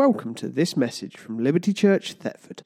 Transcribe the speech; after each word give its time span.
Welcome 0.00 0.32
to 0.36 0.48
this 0.48 0.78
message 0.78 1.18
from 1.18 1.44
Liberty 1.44 1.74
Church, 1.74 2.14
Thetford. 2.14 2.62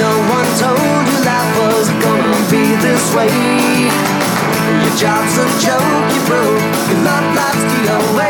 No 0.00 0.12
one 0.32 0.48
told 0.56 0.80
you 0.80 1.18
life 1.28 1.52
was 1.60 1.90
gonna 2.00 2.40
be 2.48 2.64
this 2.80 3.04
way. 3.14 3.28
Your 4.80 4.96
job's 4.96 5.36
a 5.36 5.44
joke, 5.60 6.08
you 6.14 6.22
broke. 6.24 6.64
Your 6.88 7.00
love 7.04 7.36
life's 7.36 7.64
the 7.68 7.82
away. 8.14 8.29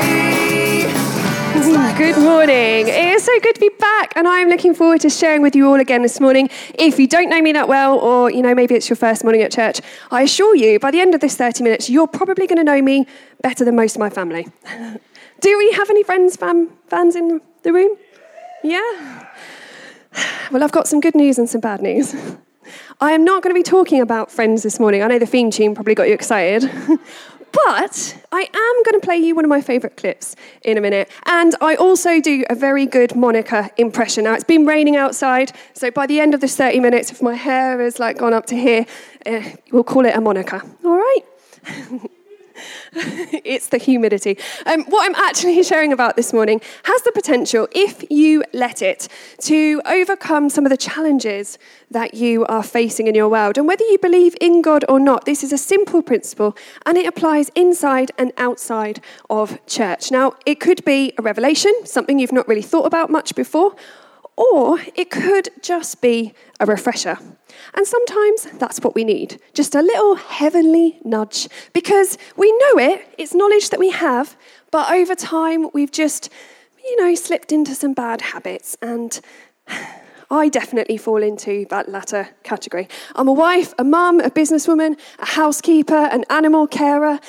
Good 1.71 2.18
morning. 2.18 2.89
It 2.89 3.14
is 3.14 3.23
so 3.23 3.39
good 3.39 3.55
to 3.55 3.61
be 3.61 3.70
back, 3.79 4.12
and 4.16 4.27
I'm 4.27 4.48
looking 4.48 4.75
forward 4.75 5.02
to 5.02 5.09
sharing 5.09 5.41
with 5.41 5.55
you 5.55 5.69
all 5.69 5.79
again 5.79 6.02
this 6.02 6.19
morning. 6.19 6.50
If 6.75 6.98
you 6.98 7.07
don't 7.07 7.30
know 7.30 7.41
me 7.41 7.52
that 7.52 7.69
well, 7.69 7.96
or 7.96 8.29
you 8.29 8.43
know 8.43 8.57
maybe 8.57 8.75
it's 8.75 8.91
your 8.91 8.96
first 8.96 9.23
morning 9.23 9.43
at 9.43 9.52
church, 9.52 9.80
I 10.10 10.23
assure 10.23 10.56
you, 10.56 10.80
by 10.80 10.91
the 10.91 10.98
end 11.01 11.15
of 11.15 11.20
this 11.20 11.37
30 11.37 11.62
minutes, 11.62 11.88
you're 11.88 12.09
probably 12.09 12.48
going 12.48 12.56
to 12.56 12.65
know 12.65 12.83
me 12.83 13.06
better 13.41 13.65
than 13.65 13.77
most 13.77 13.95
of 13.95 14.01
my 14.01 14.10
family. 14.10 14.48
Do 15.41 15.59
we 15.59 15.70
have 15.70 15.88
any 15.91 16.02
friends, 16.02 16.34
fam, 16.34 16.70
fans 16.88 17.15
in 17.15 17.41
the 17.62 17.73
room? 17.73 17.96
Yeah. 18.65 19.29
Well, 20.51 20.65
I've 20.65 20.73
got 20.73 20.88
some 20.88 20.98
good 20.98 21.15
news 21.15 21.38
and 21.38 21.48
some 21.48 21.60
bad 21.60 21.82
news. 21.82 22.16
I 23.01 23.12
am 23.12 23.24
not 23.24 23.45
going 23.45 23.55
to 23.55 23.59
be 23.59 23.62
talking 23.62 24.01
about 24.01 24.30
friends 24.30 24.65
this 24.65 24.80
morning. 24.80 25.02
I 25.02 25.07
know 25.07 25.21
the 25.21 25.27
theme 25.27 25.52
tune 25.52 25.74
probably 25.74 25.95
got 25.95 26.09
you 26.09 26.15
excited. 26.15 26.68
but 27.52 28.16
I 28.32 28.42
am 28.42 28.82
going 28.84 29.00
to 29.00 29.04
play 29.04 29.16
you 29.16 29.34
one 29.34 29.45
of 29.45 29.48
my 29.48 29.60
favourite 29.60 29.96
clips 29.96 30.36
in 30.62 30.78
a 30.78 30.80
minute. 30.80 31.10
And 31.27 31.54
I 31.60 31.74
also 31.74 32.20
do 32.20 32.45
a 32.50 32.54
very 32.54 32.86
good 32.86 33.14
Monica 33.14 33.70
impression. 33.76 34.24
Now, 34.24 34.34
it's 34.34 34.45
been 34.45 34.66
raining 34.66 34.96
outside, 34.96 35.52
so 35.74 35.90
by 35.90 36.06
the 36.06 36.20
end 36.20 36.34
of 36.34 36.40
this 36.40 36.56
30 36.56 36.80
minutes, 36.80 37.10
if 37.10 37.23
my 37.23 37.34
hair 37.34 37.80
has 37.80 37.98
like 37.98 38.18
gone 38.18 38.32
up 38.34 38.46
to 38.46 38.56
here, 38.56 38.86
uh, 39.26 39.42
we'll 39.73 39.84
call 39.84 40.06
it 40.06 40.14
a 40.14 40.20
Monica. 40.20 40.62
All 40.84 40.96
right? 40.96 41.20
it's 43.45 43.69
the 43.69 43.79
humidity. 43.79 44.37
Um, 44.66 44.85
what 44.85 45.07
I'm 45.07 45.15
actually 45.24 45.63
sharing 45.71 45.93
about 45.93 46.16
this 46.16 46.33
morning 46.33 46.60
has 46.85 47.02
the 47.02 47.13
potential, 47.13 47.69
if 47.73 48.05
you 48.10 48.43
let 48.52 48.82
it, 48.82 49.07
to 49.43 49.80
overcome 49.87 50.51
some 50.51 50.66
of 50.66 50.71
the 50.71 50.77
challenges 50.77 51.59
that 51.91 52.15
you 52.15 52.45
are 52.47 52.63
facing 52.63 53.07
in 53.07 53.15
your 53.15 53.29
world. 53.29 53.59
And 53.59 53.69
whether 53.69 53.85
you 53.85 53.99
believe 53.99 54.35
in 54.41 54.63
God 54.63 54.85
or 54.88 54.99
not, 54.99 55.24
this 55.24 55.45
is 55.45 55.52
a 55.52 55.59
simple 55.59 56.02
principle 56.02 56.57
and 56.85 56.99
it 56.99 57.07
applies 57.07 57.49
inside 57.51 58.10
and 58.19 58.32
outside 58.37 59.01
of 59.29 59.65
church. 59.66 60.10
Now, 60.10 60.35
it 60.45 60.59
could 60.59 60.85
be 60.85 61.13
a 61.16 61.23
revelation, 61.23 61.73
something 61.85 62.19
you've 62.19 62.32
not 62.32 62.49
really 62.49 62.63
thought 62.63 62.87
about 62.87 63.10
much 63.10 63.35
before, 63.35 63.77
or 64.41 64.78
it 64.97 65.10
could 65.10 65.50
just 65.60 66.00
be 66.00 66.33
a 66.60 66.65
refresher. 66.65 67.19
And 67.75 67.87
sometimes 67.87 68.44
that's 68.59 68.81
what 68.81 68.94
we 68.94 69.05
need 69.05 69.38
just 69.53 69.75
a 69.75 69.82
little 69.82 70.15
heavenly 70.15 70.99
nudge 71.05 71.47
because 71.75 72.16
we 72.38 72.50
know 72.50 72.78
it, 72.78 73.06
it's 73.19 73.34
knowledge 73.34 73.69
that 73.69 73.78
we 73.78 73.91
have, 73.91 74.37
but 74.71 74.91
over 74.91 75.15
time 75.15 75.69
we've 75.75 75.93
just, 75.93 76.31
you 76.82 76.97
know, 77.03 77.15
slipped 77.15 77.53
into 77.53 77.75
some 77.75 77.93
bad 77.93 78.22
habits. 78.22 78.78
And 78.81 79.21
I 80.31 80.49
definitely 80.49 80.97
fall 80.97 81.22
into 81.22 81.66
that 81.69 81.91
latter 81.91 82.31
category. 82.43 82.88
I'm 83.15 83.28
a 83.28 83.34
wife, 83.34 83.75
a 83.78 83.84
mum, 83.84 84.21
a 84.21 84.31
businesswoman, 84.31 84.99
a 85.19 85.27
housekeeper, 85.27 86.09
an 86.12 86.25
animal 86.31 86.66
carer 86.66 87.21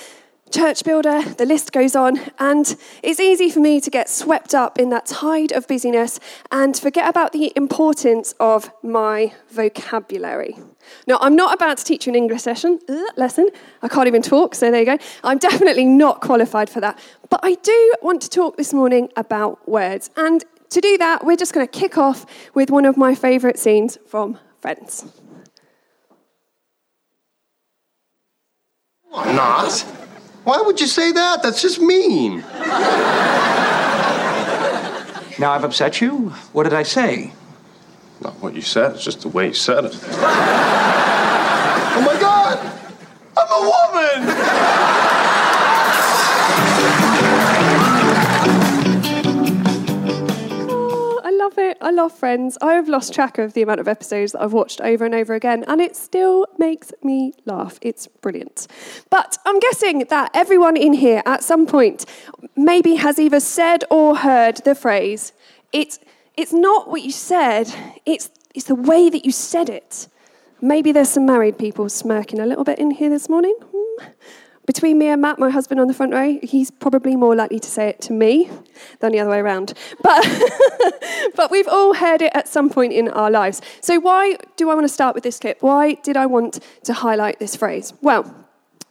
church 0.52 0.83
builder, 0.83 1.21
the 1.23 1.45
list 1.45 1.71
goes 1.71 1.95
on, 1.95 2.19
and 2.38 2.75
it's 3.02 3.19
easy 3.19 3.49
for 3.49 3.59
me 3.59 3.81
to 3.81 3.89
get 3.89 4.09
swept 4.09 4.53
up 4.53 4.77
in 4.77 4.89
that 4.89 5.05
tide 5.05 5.52
of 5.52 5.67
busyness 5.67 6.19
and 6.52 6.77
forget 6.77 7.09
about 7.09 7.31
the 7.31 7.52
importance 7.55 8.33
of 8.39 8.72
my 8.83 9.33
vocabulary. 9.49 10.57
Now, 11.07 11.17
I'm 11.22 11.35
not 11.35 11.53
about 11.53 11.77
to 11.77 11.83
teach 11.83 12.05
you 12.05 12.11
an 12.11 12.16
English 12.16 12.41
session, 12.41 12.79
uh, 12.89 13.03
lesson. 13.17 13.49
I 13.81 13.88
can't 13.88 14.07
even 14.07 14.22
talk, 14.22 14.53
so 14.55 14.69
there 14.69 14.81
you 14.81 14.85
go. 14.85 14.97
I'm 15.23 15.38
definitely 15.38 15.85
not 15.85 16.22
qualified 16.22 16.69
for 16.69 16.81
that. 16.81 16.99
But 17.29 17.39
I 17.44 17.55
do 17.55 17.94
want 18.01 18.22
to 18.23 18.29
talk 18.29 18.57
this 18.57 18.73
morning 18.73 19.09
about 19.16 19.67
words. 19.67 20.09
And 20.17 20.44
to 20.69 20.81
do 20.81 20.97
that, 20.97 21.25
we're 21.25 21.38
just 21.38 21.53
going 21.53 21.67
to 21.67 21.79
kick 21.79 21.97
off 21.97 22.25
with 22.53 22.69
one 22.69 22.85
of 22.85 22.97
my 22.97 23.16
favourite 23.16 23.57
scenes 23.57 23.97
from 24.07 24.38
Friends. 24.59 25.06
Why 29.09 29.34
Not. 29.34 30.00
Why 30.44 30.62
would 30.62 30.81
you 30.81 30.88
say 30.88 31.12
that? 31.12 31.44
That's 31.44 31.62
just 31.62 31.79
mean. 31.79 32.40
Now 35.40 35.52
I've 35.52 35.63
upset 35.63 36.02
you? 36.02 36.29
What 36.53 36.63
did 36.63 36.74
I 36.74 36.84
say? 36.84 37.31
Not 38.22 38.34
what 38.41 38.53
you 38.53 38.62
said, 38.62 38.94
it's 38.94 39.03
just 39.03 39.22
the 39.22 39.29
way 39.29 39.47
you 39.47 39.53
said 39.53 39.85
it. 39.85 39.96
oh 40.03 40.18
my 42.06 42.19
god! 42.19 42.59
I'm 43.38 43.47
a 43.50 43.62
woman! 43.62 44.91
Love 51.51 51.57
it. 51.57 51.78
I 51.81 51.91
love 51.91 52.13
Friends. 52.13 52.57
I 52.62 52.73
have 52.73 52.88
lost 52.88 53.13
track 53.13 53.38
of 53.38 53.53
the 53.53 53.62
amount 53.62 53.81
of 53.81 53.88
episodes 53.88 54.31
that 54.31 54.41
I've 54.41 54.53
watched 54.53 54.79
over 54.79 55.06
and 55.06 55.13
over 55.13 55.34
again, 55.34 55.66
and 55.67 55.81
it 55.81 55.97
still 55.97 56.45
makes 56.57 56.94
me 57.03 57.34
laugh. 57.45 57.78
It's 57.81 58.07
brilliant. 58.07 58.67
But 59.09 59.38
I'm 59.45 59.59
guessing 59.59 60.06
that 60.09 60.31
everyone 60.34 60.78
in 60.78 60.94
here 60.94 61.22
at 61.25 61.44
some 61.44 61.66
point 61.66 62.06
maybe 62.56 62.95
has 62.95 63.19
either 63.19 63.41
said 63.41 63.84
or 63.90 64.17
heard 64.17 64.57
the 64.63 64.75
phrase, 64.75 65.34
it's, 65.73 66.00
it's 66.38 66.53
not 66.53 66.90
what 66.90 67.01
you 67.01 67.11
said, 67.11 67.73
it's, 68.06 68.29
it's 68.56 68.67
the 68.67 68.75
way 68.75 69.09
that 69.09 69.25
you 69.25 69.31
said 69.31 69.69
it. 69.69 70.07
Maybe 70.61 70.91
there's 70.91 71.09
some 71.09 71.25
married 71.25 71.57
people 71.57 71.90
smirking 71.90 72.40
a 72.40 72.45
little 72.45 72.63
bit 72.63 72.79
in 72.79 72.91
here 72.91 73.09
this 73.09 73.28
morning. 73.28 73.56
Hmm. 73.59 74.06
Between 74.66 74.99
me 74.99 75.07
and 75.07 75.22
Matt, 75.22 75.39
my 75.39 75.49
husband 75.49 75.79
on 75.79 75.88
the 75.88 75.94
front 75.94 76.13
row, 76.13 76.39
he's 76.44 76.69
probably 76.69 77.16
more 77.16 77.35
likely 77.35 77.59
to 77.59 77.69
say 77.69 77.89
it 77.89 77.99
to 78.01 78.13
me 78.13 78.49
than 78.99 79.11
the 79.11 79.19
other 79.19 79.31
way 79.31 79.39
around. 79.39 79.73
But, 80.03 80.25
but 81.35 81.49
we've 81.49 81.67
all 81.67 81.95
heard 81.95 82.22
it 82.22 82.31
at 82.35 82.47
some 82.47 82.69
point 82.69 82.94
in 82.94 83.09
our 83.09 83.31
lives. 83.31 83.61
So, 83.81 83.99
why 83.99 84.38
do 84.57 84.69
I 84.69 84.75
want 84.75 84.85
to 84.85 84.94
start 84.94 85.16
with 85.16 85.23
this 85.23 85.39
clip? 85.39 85.61
Why 85.61 85.95
did 85.95 86.16
I 86.16 86.27
want 86.27 86.59
to 86.83 86.94
highlight 86.94 87.39
this 87.39 87.55
phrase? 87.55 87.94
Well, 88.01 88.41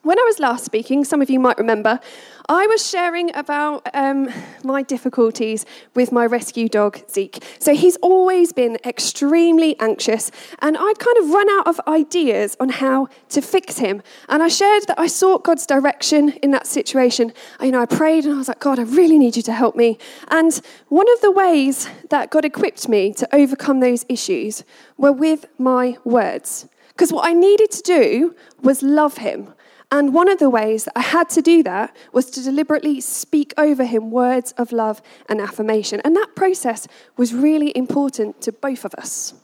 when 0.03 0.19
I 0.19 0.23
was 0.23 0.39
last 0.39 0.65
speaking, 0.65 1.05
some 1.05 1.21
of 1.21 1.29
you 1.29 1.39
might 1.39 1.59
remember, 1.59 2.01
I 2.49 2.67
was 2.67 2.89
sharing 2.89 3.35
about 3.37 3.87
um, 3.93 4.31
my 4.65 4.83
difficulties 4.83 5.67
with 5.95 6.11
my 6.11 6.25
rescue 6.25 6.71
dog, 6.71 7.03
Zeke. 7.11 7.45
So 7.59 7.75
he's 7.75 7.97
always 7.97 8.53
been 8.53 8.79
extremely 8.85 9.79
anxious, 9.79 10.31
and 10.61 10.77
I'd 10.79 10.99
kind 10.99 11.17
of 11.19 11.31
run 11.31 11.51
out 11.51 11.67
of 11.67 11.81
ideas 11.87 12.57
on 12.59 12.71
how 12.71 13.09
to 13.29 13.43
fix 13.43 13.79
him. 13.79 14.03
And 14.31 14.43
I 14.43 14.49
shared 14.49 14.87
that 14.87 14.99
I 14.99 15.07
sought 15.07 15.45
God's 15.45 15.67
direction 15.67 16.31
in 16.43 16.51
that 16.53 16.67
situation. 16.67 17.33
You 17.61 17.71
know, 17.71 17.83
I 17.83 17.87
prayed 17.87 18.25
and 18.25 18.35
I 18.35 18.39
was 18.39 18.49
like, 18.49 18.61
God, 18.61 18.79
I 18.79 18.85
really 18.85 19.19
need 19.19 19.37
you 19.37 19.43
to 19.43 19.53
help 19.53 19.77
me. 19.77 19.99
And 20.29 20.59
one 20.89 21.13
of 21.13 21.21
the 21.21 21.31
ways 21.31 21.91
that 22.09 22.31
God 22.31 22.47
equipped 22.47 22.89
me 22.89 23.13
to 23.15 23.29
overcome 23.35 23.81
those 23.81 24.07
issues 24.09 24.65
were 24.97 25.13
with 25.13 25.45
my 25.59 25.99
words. 26.05 26.67
Because 26.89 27.13
what 27.13 27.27
I 27.27 27.33
needed 27.35 27.71
to 27.73 27.83
do 27.83 28.35
was 28.63 28.83
love 28.83 29.19
him. 29.19 29.55
And 29.93 30.15
one 30.15 30.29
of 30.29 30.39
the 30.39 30.51
ways 30.51 30.85
that 30.85 30.93
I 30.97 31.03
had 31.03 31.29
to 31.31 31.43
do 31.43 31.63
that 31.65 31.97
was 32.13 32.27
to 32.31 32.43
deliberately 32.43 33.01
speak 33.01 33.53
over 33.59 33.85
him 33.85 34.11
words 34.11 34.53
of 34.53 34.71
love 34.71 35.03
and 35.29 35.41
affirmation. 35.41 36.01
And 36.05 36.15
that 36.15 36.37
process 36.37 36.87
was 37.17 37.35
really 37.35 37.77
important 37.77 38.41
to 38.43 38.53
both 38.53 38.85
of 38.85 38.95
us. 38.95 39.35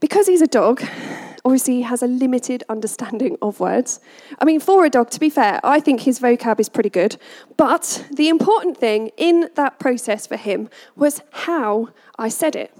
Because 0.00 0.26
he's 0.26 0.42
a 0.42 0.46
dog, 0.46 0.82
obviously 1.44 1.76
he 1.76 1.82
has 1.82 2.02
a 2.02 2.06
limited 2.06 2.62
understanding 2.68 3.36
of 3.42 3.60
words. 3.60 4.00
I 4.38 4.44
mean, 4.44 4.60
for 4.60 4.84
a 4.84 4.90
dog, 4.90 5.10
to 5.10 5.20
be 5.20 5.30
fair, 5.30 5.60
I 5.62 5.80
think 5.80 6.00
his 6.00 6.20
vocab 6.20 6.60
is 6.60 6.68
pretty 6.68 6.90
good. 6.90 7.16
But 7.56 8.06
the 8.14 8.28
important 8.28 8.78
thing 8.78 9.10
in 9.16 9.50
that 9.56 9.78
process 9.78 10.26
for 10.26 10.36
him 10.36 10.70
was 10.96 11.20
how 11.32 11.88
I 12.18 12.28
said 12.28 12.56
it. 12.56 12.74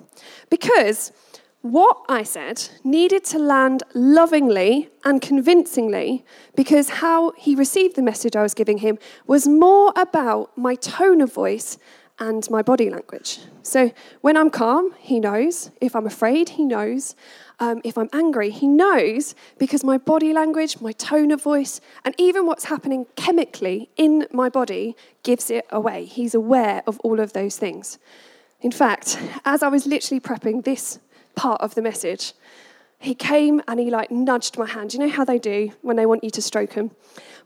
Because 0.49 1.13
what 1.73 1.99
I 2.09 2.23
said 2.23 2.69
needed 2.85 3.25
to 3.27 3.39
land 3.39 3.83
lovingly 3.95 4.91
and 5.05 5.21
convincingly 5.21 6.25
because 6.57 6.89
how 6.89 7.33
he 7.33 7.55
received 7.55 7.97
the 7.97 8.03
message 8.03 8.37
I 8.37 8.43
was 8.43 8.55
giving 8.55 8.79
him 8.79 8.99
was 9.27 9.47
more 9.47 9.93
about 9.97 10.57
my 10.57 10.75
tone 10.75 11.21
of 11.21 11.33
voice 11.33 11.79
and 12.19 12.49
my 12.51 12.63
body 12.63 12.91
language. 12.91 13.39
So 13.63 13.93
when 14.23 14.37
I'm 14.37 14.51
calm, 14.51 14.95
he 14.99 15.21
knows. 15.21 15.71
If 15.81 15.95
I'm 15.95 16.07
afraid, 16.07 16.51
he 16.51 16.65
knows. 16.65 17.15
Um, 17.61 17.81
if 17.85 17.97
I'm 17.97 18.09
angry, 18.13 18.51
he 18.51 18.67
knows 18.67 19.35
because 19.59 19.85
my 19.85 19.99
body 19.99 20.33
language, 20.33 20.81
my 20.81 20.93
tone 20.93 21.31
of 21.31 21.43
voice, 21.43 21.81
and 22.05 22.15
even 22.19 22.47
what's 22.47 22.65
happening 22.65 23.07
chemically 23.17 23.91
in 23.97 24.27
my 24.33 24.49
body 24.49 24.97
gives 25.23 25.51
it 25.51 25.67
away. 25.71 26.05
He's 26.05 26.35
aware 26.35 26.83
of 26.87 26.99
all 27.01 27.21
of 27.21 27.33
those 27.33 27.57
things. 27.57 27.99
In 28.61 28.73
fact, 28.73 29.21
as 29.45 29.63
I 29.63 29.69
was 29.69 29.87
literally 29.87 30.21
prepping 30.21 30.65
this 30.65 30.99
part 31.35 31.61
of 31.61 31.75
the 31.75 31.83
message. 31.83 32.33
He 32.99 33.15
came 33.15 33.63
and 33.69 33.79
he 33.79 33.91
like 33.91 34.11
nudged 34.11 34.59
my 34.59 34.67
hand. 34.67 34.93
You 34.93 35.01
know 35.01 35.09
how 35.09 35.25
they 35.25 35.39
do 35.39 35.73
when 35.83 35.97
they 35.97 36.07
want 36.07 36.25
you 36.25 36.31
to 36.31 36.43
stroke 36.43 36.75
them? 36.75 36.91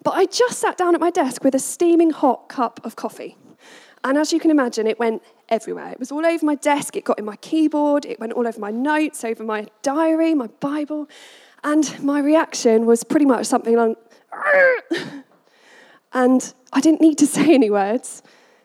But 0.02 0.12
I 0.12 0.26
just 0.26 0.58
sat 0.58 0.76
down 0.76 0.94
at 0.94 1.00
my 1.00 1.10
desk 1.10 1.44
with 1.44 1.54
a 1.54 1.58
steaming 1.58 2.10
hot 2.10 2.48
cup 2.48 2.80
of 2.84 2.96
coffee. 2.96 3.36
And 4.04 4.18
as 4.18 4.32
you 4.32 4.40
can 4.40 4.50
imagine, 4.50 4.86
it 4.86 4.98
went 4.98 5.22
everywhere. 5.48 5.92
It 5.92 5.98
was 5.98 6.10
all 6.10 6.26
over 6.26 6.44
my 6.44 6.56
desk, 6.56 6.96
it 6.96 7.04
got 7.04 7.18
in 7.18 7.24
my 7.24 7.36
keyboard, 7.36 8.04
it 8.04 8.18
went 8.18 8.32
all 8.32 8.48
over 8.48 8.58
my 8.58 8.70
notes, 8.70 9.24
over 9.24 9.44
my 9.44 9.68
diary, 9.82 10.34
my 10.34 10.48
Bible. 10.58 11.08
And 11.62 12.02
my 12.02 12.18
reaction 12.18 12.86
was 12.86 13.04
pretty 13.04 13.26
much 13.26 13.46
something 13.46 13.76
like, 13.76 13.96
and 16.12 16.54
I 16.72 16.80
didn't 16.80 17.00
need 17.00 17.18
to 17.18 17.26
say 17.36 17.54
any 17.54 17.70
words. 17.70 18.22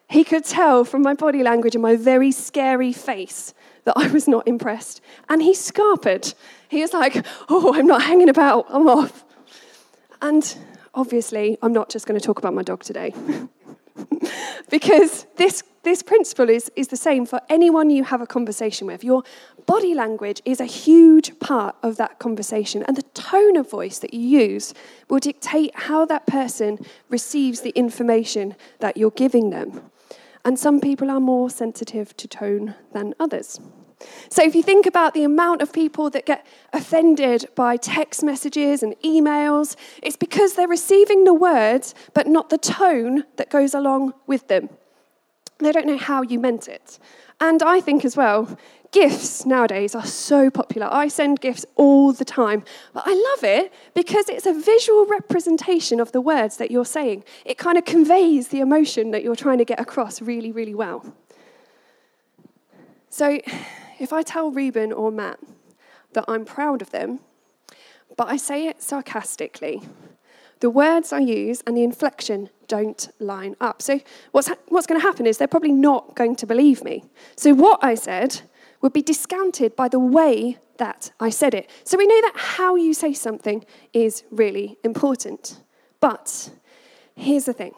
He 0.10 0.24
could 0.24 0.46
tell 0.46 0.86
from 0.86 1.02
my 1.02 1.14
body 1.14 1.44
language 1.44 1.76
and 1.76 1.82
my 1.82 1.98
very 1.98 2.32
scary 2.32 2.94
face 2.94 3.54
that 3.88 3.98
I 3.98 4.08
was 4.08 4.28
not 4.28 4.48
impressed. 4.48 5.02
And 5.30 5.42
he 5.42 5.54
scarpered. 5.54 6.36
He 6.68 6.82
was 6.82 6.94
like, 6.94 7.26
Oh, 7.50 7.74
I'm 7.74 7.88
not 7.88 8.04
hanging 8.04 8.30
about, 8.30 8.68
I'm 8.70 8.88
off. 8.88 9.24
And 10.22 10.58
obviously, 10.94 11.58
I'm 11.62 11.74
not 11.74 11.90
just 11.90 12.06
going 12.06 12.20
to 12.20 12.26
talk 12.26 12.38
about 12.38 12.54
my 12.54 12.64
dog 12.64 12.84
today. 12.84 13.14
because 14.70 15.26
this, 15.38 15.64
this 15.84 16.04
principle 16.04 16.50
is, 16.50 16.70
is 16.76 16.90
the 16.90 16.98
same 16.98 17.26
for 17.26 17.40
anyone 17.50 17.90
you 17.90 18.04
have 18.04 18.22
a 18.22 18.28
conversation 18.28 18.88
with. 18.88 19.04
Your 19.04 19.24
body 19.66 19.94
language 19.94 20.42
is 20.44 20.60
a 20.60 20.66
huge 20.66 21.40
part 21.40 21.76
of 21.82 21.96
that 21.98 22.20
conversation, 22.20 22.84
and 22.84 22.98
the 22.98 23.04
tone 23.14 23.56
of 23.56 23.70
voice 23.70 24.00
that 24.00 24.14
you 24.14 24.20
use 24.20 24.74
will 25.10 25.20
dictate 25.20 25.72
how 25.74 26.06
that 26.06 26.28
person 26.28 26.80
receives 27.10 27.62
the 27.62 27.70
information 27.72 28.56
that 28.80 28.98
you're 28.98 29.12
giving 29.12 29.50
them. 29.50 29.90
And 30.48 30.58
some 30.58 30.80
people 30.80 31.12
are 31.12 31.20
more 31.20 31.50
sensitive 31.50 32.16
to 32.16 32.26
tone 32.26 32.74
than 32.94 33.14
others. 33.20 33.60
So, 34.30 34.42
if 34.44 34.56
you 34.56 34.64
think 34.64 34.86
about 34.86 35.14
the 35.14 35.26
amount 35.26 35.62
of 35.62 35.74
people 35.74 36.10
that 36.12 36.26
get 36.26 36.46
offended 36.72 37.50
by 37.54 37.76
text 37.76 38.24
messages 38.24 38.82
and 38.82 38.96
emails, 39.04 39.76
it's 40.02 40.16
because 40.16 40.54
they're 40.54 40.66
receiving 40.66 41.26
the 41.26 41.34
words, 41.34 41.94
but 42.14 42.28
not 42.28 42.50
the 42.50 42.58
tone 42.58 43.26
that 43.36 43.50
goes 43.50 43.74
along 43.74 44.14
with 44.26 44.48
them. 44.48 44.70
They 45.58 45.74
don't 45.74 45.86
know 45.86 45.98
how 45.98 46.22
you 46.22 46.40
meant 46.40 46.70
it. 46.70 46.98
And 47.42 47.62
I 47.62 47.82
think 47.82 48.06
as 48.06 48.16
well, 48.16 48.58
gifts 48.92 49.46
nowadays 49.46 49.96
are 49.96 50.06
so 50.06 50.50
popular. 50.50 50.88
I 50.92 51.08
send 51.08 51.42
gifts 51.42 51.66
all 51.76 52.14
the 52.14 52.26
time, 52.26 52.64
but 52.94 53.04
I 53.06 53.14
love 53.14 53.44
it 53.44 53.74
because 53.94 54.30
it's 54.30 54.46
a 54.46 54.54
visual 54.54 55.06
representation 55.06 56.00
of 56.00 56.12
the 56.12 56.22
words 56.22 56.58
that 56.58 56.72
you're 56.72 56.86
saying. 56.86 57.24
It 57.46 57.58
kind 57.58 57.78
of 57.78 57.86
conveys 57.86 58.50
the 58.50 58.60
emotion 58.60 59.12
that 59.12 59.24
you're 59.24 59.36
trying 59.36 59.58
to 59.58 59.66
get 59.66 59.80
across 59.80 60.22
really, 60.22 60.52
really 60.52 60.76
well. 60.76 61.14
So, 63.10 63.40
if 64.00 64.14
I 64.14 64.22
tell 64.22 64.52
Reuben 64.52 64.92
or 64.92 65.12
Matt 65.12 65.40
that 66.14 66.26
I'm 66.28 66.46
proud 66.46 66.82
of 66.82 66.92
them, 66.92 67.20
but 68.16 68.28
I 68.30 68.38
say 68.38 68.68
it 68.68 68.82
sarcastically, 68.82 69.82
the 70.60 70.70
words 70.70 71.14
I 71.14 71.20
use 71.20 71.62
and 71.66 71.78
the 71.78 71.84
inflection 71.84 72.50
don't 72.68 73.10
line 73.20 73.56
up. 73.62 73.82
So, 73.82 74.00
what's, 74.32 74.48
ha- 74.48 74.58
what's 74.70 74.88
going 74.88 75.00
to 75.00 75.06
happen 75.06 75.26
is 75.26 75.38
they're 75.38 75.48
probably 75.48 75.72
not 75.72 76.16
going 76.16 76.36
to 76.38 76.46
believe 76.46 76.84
me. 76.84 77.06
So, 77.36 77.54
what 77.54 77.84
I 77.84 77.96
said 77.96 78.42
would 78.82 78.94
be 78.94 79.02
discounted 79.02 79.76
by 79.76 79.88
the 79.88 80.00
way 80.00 80.58
that 80.78 81.12
I 81.20 81.30
said 81.30 81.54
it. 81.54 81.70
So, 81.84 81.98
we 81.98 82.06
know 82.06 82.22
that 82.22 82.34
how 82.36 82.76
you 82.76 82.94
say 82.94 83.14
something 83.14 83.66
is 83.94 84.24
really 84.32 84.78
important. 84.84 85.62
But 86.00 86.52
here's 87.16 87.46
the 87.46 87.54
thing 87.54 87.74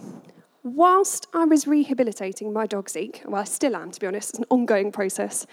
whilst 0.64 1.28
I 1.34 1.46
was 1.46 1.68
rehabilitating 1.68 2.52
my 2.54 2.68
dog 2.68 2.90
Zeke, 2.90 3.24
well, 3.26 3.42
I 3.42 3.46
still 3.46 3.76
am, 3.76 3.92
to 3.92 4.00
be 4.00 4.08
honest, 4.08 4.32
it's 4.32 4.40
an 4.40 4.46
ongoing 4.50 4.92
process, 4.92 5.46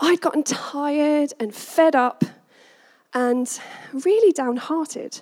I'd 0.00 0.20
gotten 0.20 0.42
tired 0.42 1.32
and 1.40 1.54
fed 1.54 1.96
up 1.96 2.24
and 3.14 3.60
really 3.92 4.32
downhearted. 4.32 5.20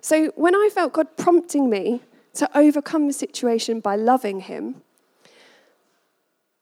So 0.00 0.26
when 0.36 0.54
I 0.54 0.68
felt 0.72 0.92
God 0.92 1.16
prompting 1.16 1.70
me 1.70 2.02
to 2.34 2.48
overcome 2.56 3.06
the 3.06 3.12
situation 3.12 3.80
by 3.80 3.96
loving 3.96 4.40
Him, 4.40 4.82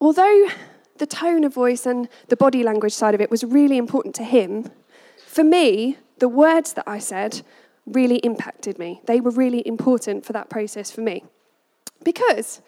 although 0.01 0.49
the 0.99 1.07
tone 1.07 1.45
of 1.45 1.55
voice 1.55 1.87
and 1.87 2.09
the 2.29 2.37
body 2.37 2.63
language 2.63 2.93
side 2.93 3.15
of 3.15 3.21
it 3.21 3.31
was 3.31 3.45
really 3.45 3.77
important 3.77 4.15
to 4.17 4.25
Him, 4.25 4.71
for 5.27 5.45
me, 5.45 5.99
the 6.19 6.29
words 6.29 6.73
that 6.75 6.85
I 6.87 6.99
said 6.99 7.43
really 7.87 8.17
impacted 8.17 8.79
me. 8.79 9.01
They 9.07 9.21
were 9.21 9.31
really 9.31 9.67
important 9.67 10.25
for 10.25 10.33
that 10.33 10.51
process 10.51 10.91
for 10.91 11.01
me. 11.01 11.25
Because 12.05 12.61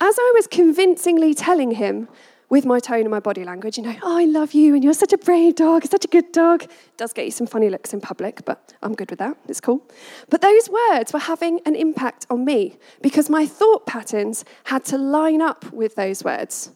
as 0.00 0.16
I 0.18 0.32
was 0.34 0.46
convincingly 0.46 1.34
telling 1.34 1.72
him 1.72 2.08
with 2.50 2.66
my 2.66 2.78
tone 2.78 3.00
and 3.00 3.10
my 3.10 3.20
body 3.20 3.44
language, 3.44 3.78
you 3.78 3.84
know, 3.84 3.94
oh, 4.02 4.18
I 4.18 4.24
love 4.24 4.52
you 4.52 4.74
and 4.74 4.84
you're 4.84 4.92
such 4.92 5.12
a 5.12 5.18
brave 5.18 5.54
dog, 5.54 5.84
such 5.86 6.04
a 6.04 6.08
good 6.08 6.30
dog. 6.32 6.64
It 6.64 6.96
does 6.96 7.12
get 7.12 7.24
you 7.24 7.30
some 7.30 7.46
funny 7.46 7.70
looks 7.70 7.94
in 7.94 8.00
public, 8.00 8.44
but 8.44 8.74
I'm 8.82 8.94
good 8.94 9.10
with 9.10 9.18
that. 9.20 9.36
It's 9.48 9.60
cool. 9.60 9.82
But 10.28 10.40
those 10.40 10.68
words 10.68 11.12
were 11.12 11.20
having 11.20 11.60
an 11.64 11.74
impact 11.74 12.26
on 12.28 12.44
me 12.44 12.76
because 13.02 13.30
my 13.30 13.46
thought 13.46 13.86
patterns 13.86 14.44
had 14.64 14.84
to 14.86 14.98
line 14.98 15.40
up 15.40 15.72
with 15.72 15.94
those 15.94 16.22
words. 16.22 16.72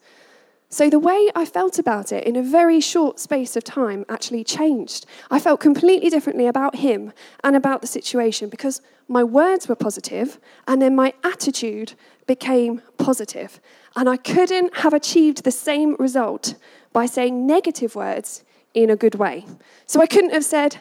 So 0.70 0.90
the 0.90 0.98
way 0.98 1.30
I 1.34 1.46
felt 1.46 1.78
about 1.78 2.12
it 2.12 2.24
in 2.24 2.36
a 2.36 2.42
very 2.42 2.78
short 2.78 3.18
space 3.18 3.56
of 3.56 3.64
time 3.64 4.04
actually 4.08 4.44
changed. 4.44 5.06
I 5.30 5.40
felt 5.40 5.60
completely 5.60 6.10
differently 6.10 6.46
about 6.46 6.76
him 6.76 7.12
and 7.42 7.56
about 7.56 7.80
the 7.80 7.86
situation 7.86 8.50
because 8.50 8.82
my 9.08 9.24
words 9.24 9.66
were 9.66 9.74
positive 9.74 10.38
and 10.66 10.82
then 10.82 10.94
my 10.94 11.14
attitude 11.24 11.94
became 12.26 12.82
positive. 12.98 13.60
And 13.96 14.10
I 14.10 14.18
couldn't 14.18 14.76
have 14.76 14.92
achieved 14.92 15.44
the 15.44 15.50
same 15.50 15.96
result 15.98 16.54
by 16.92 17.06
saying 17.06 17.46
negative 17.46 17.94
words 17.94 18.44
in 18.74 18.90
a 18.90 18.96
good 18.96 19.14
way. 19.14 19.46
So 19.86 20.02
I 20.02 20.06
couldn't 20.06 20.34
have 20.34 20.44
said, 20.44 20.76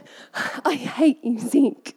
I 0.65 0.73
hate 0.73 1.23
you, 1.23 1.39
Zeke, 1.39 1.95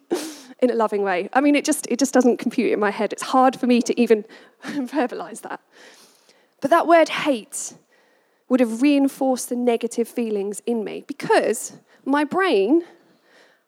in 0.59 0.69
a 0.69 0.75
loving 0.75 1.03
way. 1.03 1.29
I 1.33 1.41
mean, 1.41 1.55
it 1.55 1.65
just, 1.65 1.87
it 1.87 1.99
just 1.99 2.13
doesn't 2.13 2.37
compute 2.37 2.71
in 2.71 2.79
my 2.79 2.91
head. 2.91 3.11
It's 3.11 3.21
hard 3.21 3.59
for 3.59 3.67
me 3.67 3.81
to 3.81 3.99
even 3.99 4.23
verbalize 4.63 5.41
that. 5.41 5.59
But 6.61 6.69
that 6.69 6.87
word 6.87 7.09
hate 7.09 7.73
would 8.47 8.59
have 8.59 8.81
reinforced 8.81 9.49
the 9.49 9.55
negative 9.55 10.07
feelings 10.07 10.61
in 10.65 10.83
me 10.83 11.03
because 11.07 11.73
my 12.05 12.23
brain 12.23 12.83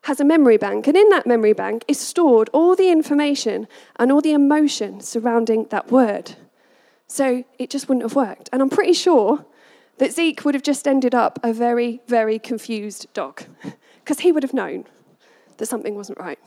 has 0.04 0.20
a 0.20 0.26
memory 0.26 0.58
bank, 0.58 0.86
and 0.86 0.98
in 0.98 1.08
that 1.10 1.26
memory 1.26 1.54
bank 1.54 1.86
is 1.88 1.98
stored 1.98 2.50
all 2.52 2.76
the 2.76 2.90
information 2.90 3.68
and 3.96 4.12
all 4.12 4.20
the 4.20 4.34
emotion 4.34 5.00
surrounding 5.00 5.66
that 5.70 5.90
word. 5.92 6.36
So 7.08 7.46
it 7.58 7.70
just 7.70 7.88
wouldn't 7.88 8.04
have 8.04 8.16
worked. 8.16 8.50
And 8.52 8.62
I'm 8.62 8.70
pretty 8.70 8.94
sure 8.94 9.46
that 10.00 10.12
Zeke 10.12 10.44
would 10.44 10.56
have 10.56 10.64
just 10.64 10.88
ended 10.88 11.16
up 11.16 11.40
a 11.42 11.54
very, 11.54 12.02
very 12.08 12.38
confused 12.38 13.08
dog 13.14 13.44
because 14.04 14.20
he 14.20 14.32
would 14.32 14.44
have 14.44 14.54
known 14.54 14.86
that 15.58 15.68
something 15.68 15.96
wasn't 15.96 16.20
right. 16.20 16.40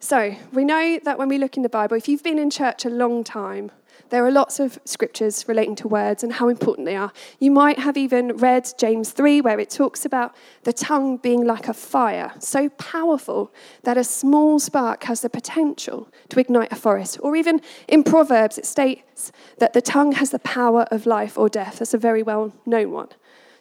So 0.00 0.34
we 0.52 0.64
know 0.64 0.98
that 1.04 1.18
when 1.18 1.28
we 1.28 1.38
look 1.38 1.56
in 1.56 1.62
the 1.62 1.68
Bible, 1.68 1.96
if 1.96 2.08
you've 2.08 2.24
been 2.24 2.38
in 2.38 2.50
church 2.50 2.84
a 2.84 2.90
long 2.90 3.22
time, 3.22 3.70
there 4.08 4.24
are 4.24 4.30
lots 4.30 4.58
of 4.58 4.78
scriptures 4.84 5.46
relating 5.46 5.76
to 5.76 5.88
words 5.88 6.22
and 6.22 6.32
how 6.32 6.48
important 6.48 6.86
they 6.86 6.96
are. 6.96 7.12
You 7.38 7.50
might 7.50 7.78
have 7.78 7.96
even 7.96 8.36
read 8.36 8.68
James 8.78 9.10
3, 9.10 9.40
where 9.42 9.60
it 9.60 9.70
talks 9.70 10.04
about 10.04 10.34
the 10.64 10.72
tongue 10.72 11.18
being 11.18 11.46
like 11.46 11.68
a 11.68 11.74
fire, 11.74 12.32
so 12.38 12.68
powerful 12.70 13.52
that 13.82 13.96
a 13.96 14.04
small 14.04 14.58
spark 14.58 15.04
has 15.04 15.20
the 15.20 15.30
potential 15.30 16.08
to 16.30 16.40
ignite 16.40 16.72
a 16.72 16.76
forest. 16.76 17.18
Or 17.22 17.36
even 17.36 17.60
in 17.86 18.02
Proverbs, 18.02 18.58
it 18.58 18.66
states 18.66 19.30
that 19.58 19.72
the 19.72 19.82
tongue 19.82 20.12
has 20.12 20.30
the 20.30 20.38
power 20.40 20.86
of 20.90 21.06
life 21.06 21.36
or 21.38 21.48
death. 21.48 21.78
That's 21.78 21.94
a 21.94 21.98
very 21.98 22.22
well 22.22 22.52
known 22.66 22.90
one. 22.90 23.08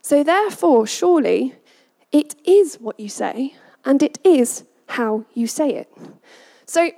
So, 0.02 0.24
therefore, 0.24 0.88
surely 0.88 1.56
it 2.12 2.36
is 2.46 2.76
what 2.76 3.00
you 3.00 3.10
say, 3.10 3.56
and 3.86 4.02
it 4.02 4.18
is 4.24 4.64
how 4.88 5.26
you 5.34 5.46
say 5.48 5.70
it. 5.74 5.92
So, 6.66 6.92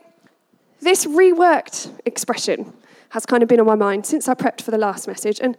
this 0.80 1.06
reworked 1.06 2.00
expression 2.06 2.74
has 3.12 3.26
kind 3.26 3.44
of 3.44 3.50
been 3.50 3.60
on 3.60 3.66
my 3.66 3.76
mind 3.76 4.06
since 4.06 4.28
I 4.28 4.34
prepped 4.34 4.62
for 4.62 4.72
the 4.72 4.78
last 4.78 5.08
message. 5.08 5.40
And 5.40 5.58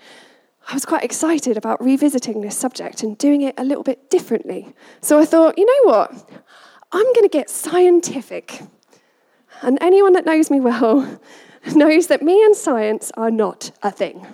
I 0.68 0.74
was 0.74 0.84
quite 0.84 1.04
excited 1.04 1.56
about 1.56 1.82
revisiting 1.82 2.40
this 2.40 2.56
subject 2.56 3.02
and 3.02 3.16
doing 3.16 3.42
it 3.42 3.54
a 3.58 3.64
little 3.64 3.82
bit 3.82 4.10
differently. 4.10 4.74
So 5.00 5.18
I 5.18 5.24
thought, 5.24 5.58
you 5.58 5.66
know 5.66 5.92
what? 5.92 6.30
I'm 6.92 7.04
going 7.14 7.22
to 7.22 7.28
get 7.28 7.50
scientific. 7.50 8.62
And 9.60 9.78
anyone 9.80 10.12
that 10.14 10.26
knows 10.26 10.50
me 10.50 10.60
well 10.60 11.20
knows 11.74 12.06
that 12.08 12.22
me 12.22 12.42
and 12.44 12.56
science 12.56 13.12
are 13.16 13.30
not 13.30 13.70
a 13.82 13.90
thing. 13.90 14.26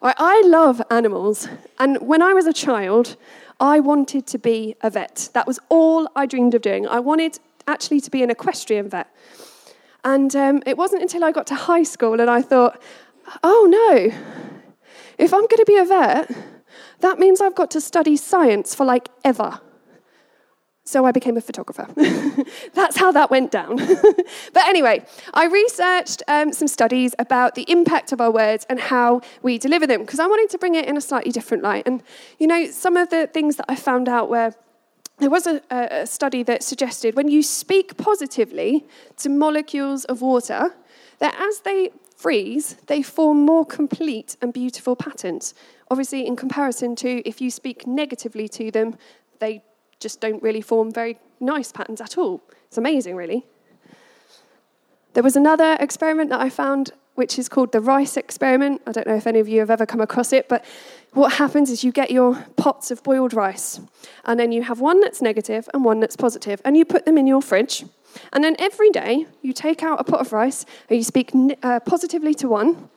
I 0.00 0.42
love 0.46 0.80
animals. 0.90 1.48
And 1.78 1.98
when 2.00 2.22
I 2.22 2.32
was 2.32 2.46
a 2.46 2.52
child, 2.52 3.16
I 3.58 3.80
wanted 3.80 4.28
to 4.28 4.38
be 4.38 4.76
a 4.80 4.90
vet. 4.90 5.30
That 5.34 5.46
was 5.46 5.58
all 5.68 6.08
I 6.14 6.26
dreamed 6.26 6.54
of 6.54 6.62
doing. 6.62 6.86
I 6.86 7.00
wanted 7.00 7.40
actually 7.66 8.00
to 8.02 8.10
be 8.10 8.22
an 8.22 8.30
equestrian 8.30 8.88
vet. 8.88 9.12
And 10.04 10.34
um, 10.36 10.62
it 10.66 10.76
wasn't 10.76 11.02
until 11.02 11.24
I 11.24 11.32
got 11.32 11.46
to 11.48 11.54
high 11.54 11.82
school 11.82 12.20
and 12.20 12.30
I 12.30 12.42
thought, 12.42 12.80
oh 13.42 13.66
no, 13.68 14.16
if 15.18 15.34
I'm 15.34 15.40
going 15.40 15.58
to 15.58 15.64
be 15.66 15.76
a 15.76 15.84
vet, 15.84 16.30
that 17.00 17.18
means 17.18 17.40
I've 17.40 17.54
got 17.54 17.70
to 17.72 17.80
study 17.80 18.16
science 18.16 18.74
for 18.74 18.84
like 18.84 19.08
ever. 19.24 19.60
So 20.84 21.04
I 21.04 21.12
became 21.12 21.36
a 21.36 21.42
photographer. 21.42 21.86
That's 22.72 22.96
how 22.96 23.12
that 23.12 23.30
went 23.30 23.50
down. 23.50 23.76
but 24.54 24.66
anyway, 24.66 25.04
I 25.34 25.44
researched 25.44 26.22
um, 26.28 26.50
some 26.54 26.66
studies 26.66 27.14
about 27.18 27.56
the 27.56 27.70
impact 27.70 28.10
of 28.10 28.22
our 28.22 28.30
words 28.30 28.64
and 28.70 28.80
how 28.80 29.20
we 29.42 29.58
deliver 29.58 29.86
them 29.86 30.00
because 30.00 30.18
I 30.18 30.26
wanted 30.26 30.48
to 30.52 30.58
bring 30.58 30.76
it 30.76 30.86
in 30.86 30.96
a 30.96 31.02
slightly 31.02 31.30
different 31.30 31.62
light. 31.62 31.86
And, 31.86 32.02
you 32.38 32.46
know, 32.46 32.70
some 32.70 32.96
of 32.96 33.10
the 33.10 33.26
things 33.26 33.56
that 33.56 33.66
I 33.68 33.76
found 33.76 34.08
out 34.08 34.30
were 34.30 34.54
there 35.18 35.30
was 35.30 35.46
a, 35.46 35.60
a, 35.70 36.06
study 36.06 36.42
that 36.44 36.62
suggested 36.62 37.16
when 37.16 37.28
you 37.28 37.42
speak 37.42 37.96
positively 37.96 38.86
to 39.16 39.28
molecules 39.28 40.04
of 40.04 40.22
water, 40.22 40.74
that 41.18 41.34
as 41.40 41.60
they 41.60 41.90
freeze, 42.16 42.76
they 42.86 43.02
form 43.02 43.44
more 43.44 43.64
complete 43.64 44.36
and 44.40 44.52
beautiful 44.52 44.96
patterns. 44.96 45.54
Obviously, 45.90 46.26
in 46.26 46.36
comparison 46.36 46.94
to 46.96 47.28
if 47.28 47.40
you 47.40 47.50
speak 47.50 47.86
negatively 47.86 48.48
to 48.48 48.70
them, 48.70 48.96
they 49.38 49.62
just 50.00 50.20
don't 50.20 50.42
really 50.42 50.60
form 50.60 50.92
very 50.92 51.18
nice 51.40 51.72
patterns 51.72 52.00
at 52.00 52.18
all. 52.18 52.42
It's 52.66 52.78
amazing, 52.78 53.16
really. 53.16 53.46
There 55.14 55.22
was 55.22 55.36
another 55.36 55.76
experiment 55.80 56.30
that 56.30 56.40
I 56.40 56.50
found, 56.50 56.92
which 57.14 57.38
is 57.38 57.48
called 57.48 57.72
the 57.72 57.80
rice 57.80 58.16
experiment. 58.16 58.82
I 58.86 58.92
don't 58.92 59.06
know 59.06 59.16
if 59.16 59.26
any 59.26 59.40
of 59.40 59.48
you 59.48 59.60
have 59.60 59.70
ever 59.70 59.86
come 59.86 60.00
across 60.00 60.32
it, 60.32 60.48
but 60.48 60.64
what 61.12 61.34
happens 61.34 61.70
is 61.70 61.84
you 61.84 61.92
get 61.92 62.10
your 62.10 62.44
pots 62.56 62.90
of 62.90 63.02
boiled 63.02 63.34
rice, 63.34 63.80
and 64.24 64.38
then 64.38 64.52
you 64.52 64.62
have 64.62 64.80
one 64.80 65.00
that's 65.00 65.22
negative 65.22 65.68
and 65.72 65.84
one 65.84 66.00
that's 66.00 66.16
positive, 66.16 66.60
and 66.64 66.76
you 66.76 66.84
put 66.84 67.04
them 67.04 67.18
in 67.18 67.26
your 67.26 67.42
fridge. 67.42 67.84
And 68.32 68.42
then 68.42 68.56
every 68.58 68.90
day 68.90 69.26
you 69.42 69.52
take 69.52 69.82
out 69.82 70.00
a 70.00 70.04
pot 70.04 70.20
of 70.20 70.32
rice 70.32 70.64
and 70.88 70.96
you 70.96 71.04
speak 71.04 71.30
uh, 71.62 71.80
positively 71.80 72.34
to 72.34 72.48
one, 72.48 72.88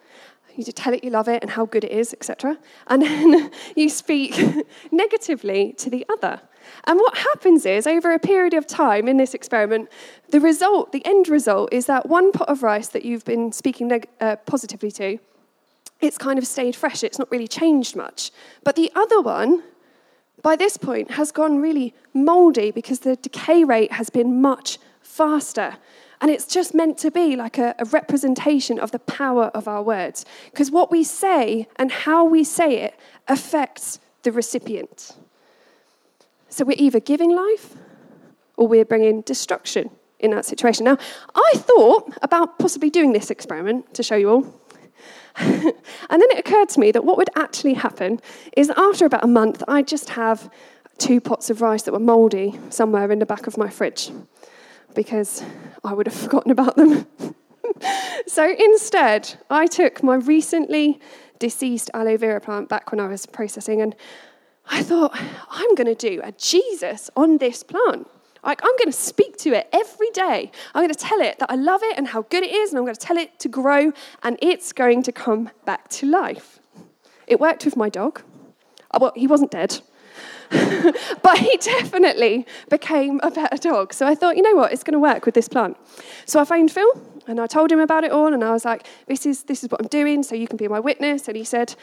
you 0.56 0.63
tell 0.63 0.94
it 0.94 1.03
you 1.03 1.10
love 1.10 1.27
it 1.27 1.41
and 1.41 1.51
how 1.51 1.65
good 1.65 1.84
it 1.84 1.91
is, 1.91 2.13
etc. 2.13 2.58
And 2.88 3.01
then 3.01 3.51
you 3.75 3.89
speak 3.89 4.39
negatively 4.91 5.74
to 5.74 5.89
the 5.89 6.06
other. 6.10 6.41
And 6.86 7.00
what 7.00 7.18
happens 7.18 7.65
is, 7.65 7.88
over 7.88 8.13
a 8.13 8.20
period 8.20 8.53
of 8.53 8.68
time 8.68 9.08
in 9.08 9.18
this 9.18 9.34
experiment, 9.34 9.89
the 10.30 10.39
result, 10.39 10.91
the 10.91 11.06
end 11.06 11.27
result, 11.27 11.74
is 11.74 11.88
that 11.88 12.08
one 12.08 12.32
pot 12.32 12.50
of 12.50 12.63
rice 12.63 12.88
that 12.89 13.03
you've 13.03 13.25
been 13.25 13.51
speaking 13.51 13.88
neg- 13.88 14.08
uh, 14.20 14.36
positively 14.46 14.91
to, 14.91 15.18
it's 16.01 16.17
kind 16.17 16.38
of 16.38 16.46
stayed 16.46 16.75
fresh. 16.75 17.03
It's 17.03 17.20
not 17.20 17.31
really 17.31 17.48
changed 17.48 17.96
much. 17.96 18.31
But 18.63 18.75
the 18.75 18.91
other 18.96 19.22
one, 19.22 19.63
by 20.41 20.55
this 20.55 20.77
point, 20.77 21.12
has 21.12 21.31
gone 21.31 21.62
really 21.62 21.93
moldy 22.13 22.72
because 22.72 23.00
the 23.00 23.15
decay 23.15 23.63
rate 23.63 23.93
has 23.93 24.10
been 24.10 24.41
much 24.41 24.79
faster. 25.01 25.77
And 26.20 26.29
it's 26.29 26.46
just 26.46 26.74
meant 26.74 26.98
to 27.00 27.12
be 27.12 27.36
like 27.36 27.58
a, 27.58 27.75
a 27.79 27.86
representation 27.86 28.79
of 28.79 28.91
the 28.91 29.00
power 29.00 29.46
of 29.53 29.67
our 29.67 29.81
words. 29.81 30.25
Because 30.51 30.70
what 30.70 30.91
we 30.91 31.03
say 31.03 31.67
and 31.77 31.91
how 31.91 32.25
we 32.25 32.43
say 32.43 32.81
it 32.81 33.00
affects 33.27 34.00
the 34.24 34.31
recipient. 34.31 35.15
So 36.50 36.65
we're 36.65 36.75
either 36.77 37.00
giving 37.00 37.36
life 37.36 37.75
or 38.58 38.67
we're 38.67 38.86
bringing 38.86 39.22
destruction 39.22 39.89
in 40.20 40.31
that 40.31 40.46
situation. 40.46 40.86
Now, 40.86 40.98
I 41.34 41.53
thought 41.55 42.15
about 42.22 42.60
possibly 42.60 42.89
doing 42.89 43.13
this 43.13 43.31
experiment 43.31 43.93
to 43.96 44.03
show 44.03 44.15
you 44.15 44.29
all. 44.29 44.61
and 45.38 45.73
then 46.09 46.31
it 46.31 46.39
occurred 46.39 46.69
to 46.69 46.79
me 46.79 46.91
that 46.91 47.05
what 47.05 47.17
would 47.17 47.29
actually 47.35 47.73
happen 47.73 48.19
is 48.55 48.69
after 48.71 49.05
about 49.05 49.23
a 49.23 49.27
month, 49.27 49.63
I'd 49.67 49.88
just 49.88 50.09
have 50.11 50.50
two 50.97 51.19
pots 51.19 51.50
of 51.50 51.61
rice 51.61 51.83
that 51.83 51.91
were 51.91 52.00
mouldy 52.00 52.59
somewhere 52.69 53.11
in 53.11 53.19
the 53.19 53.25
back 53.25 53.47
of 53.47 53.57
my 53.57 53.69
fridge 53.69 54.11
because 54.93 55.43
I 55.83 55.93
would 55.93 56.07
have 56.07 56.15
forgotten 56.25 56.51
about 56.51 56.75
them. 56.75 57.07
so 58.27 58.55
instead, 58.57 59.35
I 59.50 59.67
took 59.67 60.03
my 60.03 60.15
recently 60.15 61.00
deceased 61.39 61.89
aloe 61.93 62.17
vera 62.17 62.39
plant 62.39 62.69
back 62.69 62.91
when 62.91 63.00
I 63.00 63.07
was 63.07 63.25
processing, 63.25 63.81
and 63.81 63.95
I 64.69 64.83
thought, 64.83 65.11
I'm 65.50 65.75
going 65.75 65.88
to 65.88 65.95
do 65.95 66.21
a 66.23 66.31
Jesus 66.33 67.09
on 67.15 67.39
this 67.39 67.63
plant. 67.63 68.07
Like, 68.43 68.62
I'm 68.63 68.75
going 68.77 68.91
to 68.91 68.91
speak 68.91 69.38
to 69.38 69.53
it 69.53 69.69
every 69.71 70.10
day. 70.12 70.51
I'm 70.74 70.81
going 70.81 70.93
to 70.93 71.00
tell 71.00 71.19
it 71.19 71.38
that 71.39 71.51
I 71.51 71.55
love 71.55 71.81
it 71.83 71.98
and 71.98 72.07
how 72.07 72.24
good 72.24 72.43
it 72.43 72.51
is, 72.51 72.71
and 72.71 72.79
I'm 72.79 72.86
going 72.86 72.95
to 72.95 73.00
tell 73.00 73.17
it 73.17 73.39
to 73.39 73.50
grow, 73.50 73.93
and 74.24 74.38
it's 74.41 74.74
going 74.74 75.03
to 75.03 75.12
come 75.12 75.51
back 75.65 75.89
to 75.89 76.07
life. 76.07 76.60
It 77.27 77.39
worked 77.39 77.65
with 77.65 77.77
my 77.77 77.89
dog. 77.89 78.21
Oh, 78.91 79.00
well, 79.00 79.13
he 79.15 79.27
wasn't 79.27 79.51
dead. 79.51 79.81
but 81.21 81.38
he 81.38 81.55
definitely 81.57 82.45
became 82.69 83.21
a 83.24 83.31
better 83.31 83.55
dog. 83.57 83.93
So 83.93 84.05
I 84.05 84.15
thought, 84.15 84.36
you 84.36 84.43
know 84.43 84.55
what, 84.55 84.74
it's 84.74 84.83
going 84.83 84.93
to 84.93 85.00
work 85.00 85.25
with 85.25 85.33
this 85.33 85.48
plant. 85.48 85.77
So 86.25 86.41
I 86.41 86.45
phoned 86.45 86.71
Phil 86.71 86.91
and 87.25 87.39
I 87.39 87.48
told 87.48 87.71
him 87.71 87.79
about 87.79 88.03
it 88.03 88.12
all, 88.12 88.33
and 88.33 88.43
I 88.43 88.51
was 88.51 88.65
like, 88.65 88.86
this 89.07 89.25
is, 89.25 89.43
this 89.43 89.63
is 89.63 89.69
what 89.69 89.79
I'm 89.79 89.88
doing, 89.88 90.24
so 90.24 90.36
you 90.36 90.48
can 90.48 90.57
be 90.57 90.67
my 90.67 90.79
witness. 90.79 91.27
And 91.27 91.38
he 91.38 91.45
said, 91.45 91.75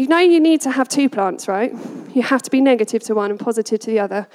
you 0.00 0.08
know, 0.08 0.18
you 0.18 0.40
need 0.40 0.62
to 0.62 0.70
have 0.70 0.88
two 0.88 1.10
plants, 1.10 1.46
right? 1.46 1.74
You 2.14 2.22
have 2.22 2.40
to 2.44 2.50
be 2.50 2.62
negative 2.62 3.02
to 3.02 3.14
one 3.14 3.30
and 3.30 3.38
positive 3.38 3.80
to 3.80 3.90
the 3.90 4.00
other. 4.00 4.26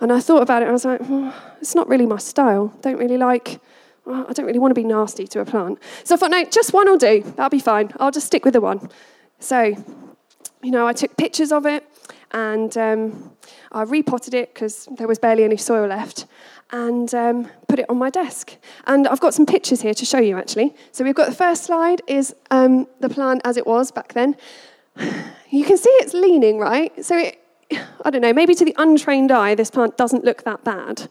And 0.00 0.12
I 0.12 0.20
thought 0.20 0.42
about 0.42 0.60
it, 0.60 0.66
and 0.66 0.70
I 0.70 0.72
was 0.74 0.84
like, 0.84 1.00
well, 1.08 1.34
it's 1.62 1.74
not 1.74 1.88
really 1.88 2.04
my 2.04 2.18
style. 2.18 2.68
Don't 2.82 2.98
really 2.98 3.16
like. 3.16 3.58
Well, 4.04 4.26
I 4.28 4.34
don't 4.34 4.44
really 4.44 4.58
want 4.58 4.72
to 4.72 4.74
be 4.74 4.84
nasty 4.84 5.26
to 5.28 5.40
a 5.40 5.46
plant. 5.46 5.78
So 6.04 6.14
I 6.14 6.18
thought, 6.18 6.30
no, 6.30 6.44
just 6.44 6.74
one 6.74 6.90
will 6.90 6.98
do. 6.98 7.22
That'll 7.22 7.48
be 7.48 7.58
fine. 7.58 7.90
I'll 7.98 8.10
just 8.10 8.26
stick 8.26 8.44
with 8.44 8.52
the 8.52 8.60
one. 8.60 8.90
So, 9.38 9.74
you 10.62 10.70
know, 10.70 10.86
I 10.86 10.92
took 10.92 11.16
pictures 11.16 11.52
of 11.52 11.64
it 11.64 11.88
and 12.32 12.76
um, 12.76 13.32
I 13.72 13.84
repotted 13.84 14.34
it 14.34 14.52
because 14.52 14.86
there 14.98 15.08
was 15.08 15.18
barely 15.18 15.44
any 15.44 15.56
soil 15.56 15.86
left 15.86 16.26
and 16.70 17.14
um, 17.14 17.48
put 17.66 17.78
it 17.78 17.86
on 17.88 17.96
my 17.96 18.10
desk. 18.10 18.58
And 18.86 19.08
I've 19.08 19.20
got 19.20 19.32
some 19.32 19.46
pictures 19.46 19.80
here 19.80 19.94
to 19.94 20.04
show 20.04 20.18
you 20.18 20.36
actually. 20.36 20.74
So 20.92 21.02
we've 21.02 21.14
got 21.14 21.30
the 21.30 21.34
first 21.34 21.64
slide 21.64 22.02
is 22.06 22.34
um, 22.50 22.86
the 23.00 23.08
plant 23.08 23.40
as 23.46 23.56
it 23.56 23.66
was 23.66 23.90
back 23.90 24.12
then. 24.12 24.36
You 25.50 25.64
can 25.64 25.78
see 25.78 25.90
it's 26.00 26.14
leaning, 26.14 26.58
right? 26.58 26.92
So 27.04 27.16
it, 27.16 27.38
I 28.04 28.10
don't 28.10 28.22
know, 28.22 28.32
maybe 28.32 28.56
to 28.56 28.64
the 28.64 28.74
untrained 28.76 29.30
eye, 29.30 29.54
this 29.54 29.70
plant 29.70 29.96
doesn't 29.96 30.24
look 30.24 30.42
that 30.42 30.64
bad. 30.64 31.08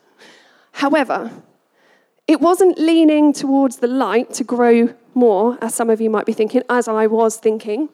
However, 0.74 1.32
it 2.28 2.42
wasn't 2.42 2.78
leaning 2.78 3.32
towards 3.32 3.78
the 3.78 3.88
light 3.88 4.34
to 4.34 4.44
grow 4.44 4.94
more, 5.13 5.58
as 5.62 5.74
some 5.74 5.90
of 5.90 6.02
you 6.02 6.10
might 6.10 6.25
be 6.25 6.34
thinking, 6.34 6.63
as 6.70 6.90
I 6.90 7.08
was 7.08 7.38
thinking. 7.38 7.88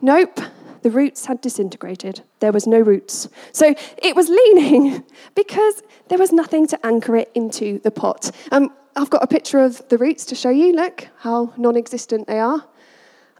Nope, 0.00 0.40
the 0.82 0.90
roots 0.90 1.26
had 1.26 1.40
disintegrated. 1.40 2.22
There 2.40 2.52
was 2.52 2.66
no 2.66 2.78
roots. 2.78 3.28
So 3.52 3.74
it 3.98 4.14
was 4.14 4.28
leaning 4.28 5.04
because 5.34 5.82
there 6.08 6.18
was 6.18 6.32
nothing 6.32 6.66
to 6.68 6.86
anchor 6.86 7.16
it 7.16 7.30
into 7.34 7.78
the 7.80 7.90
pot. 7.90 8.30
Um, 8.52 8.72
I've 8.94 9.10
got 9.10 9.22
a 9.22 9.26
picture 9.26 9.58
of 9.60 9.86
the 9.88 9.98
roots 9.98 10.24
to 10.26 10.34
show 10.34 10.50
you. 10.50 10.72
Look 10.72 11.08
how 11.18 11.52
non 11.56 11.76
existent 11.76 12.26
they 12.26 12.38
are. 12.38 12.64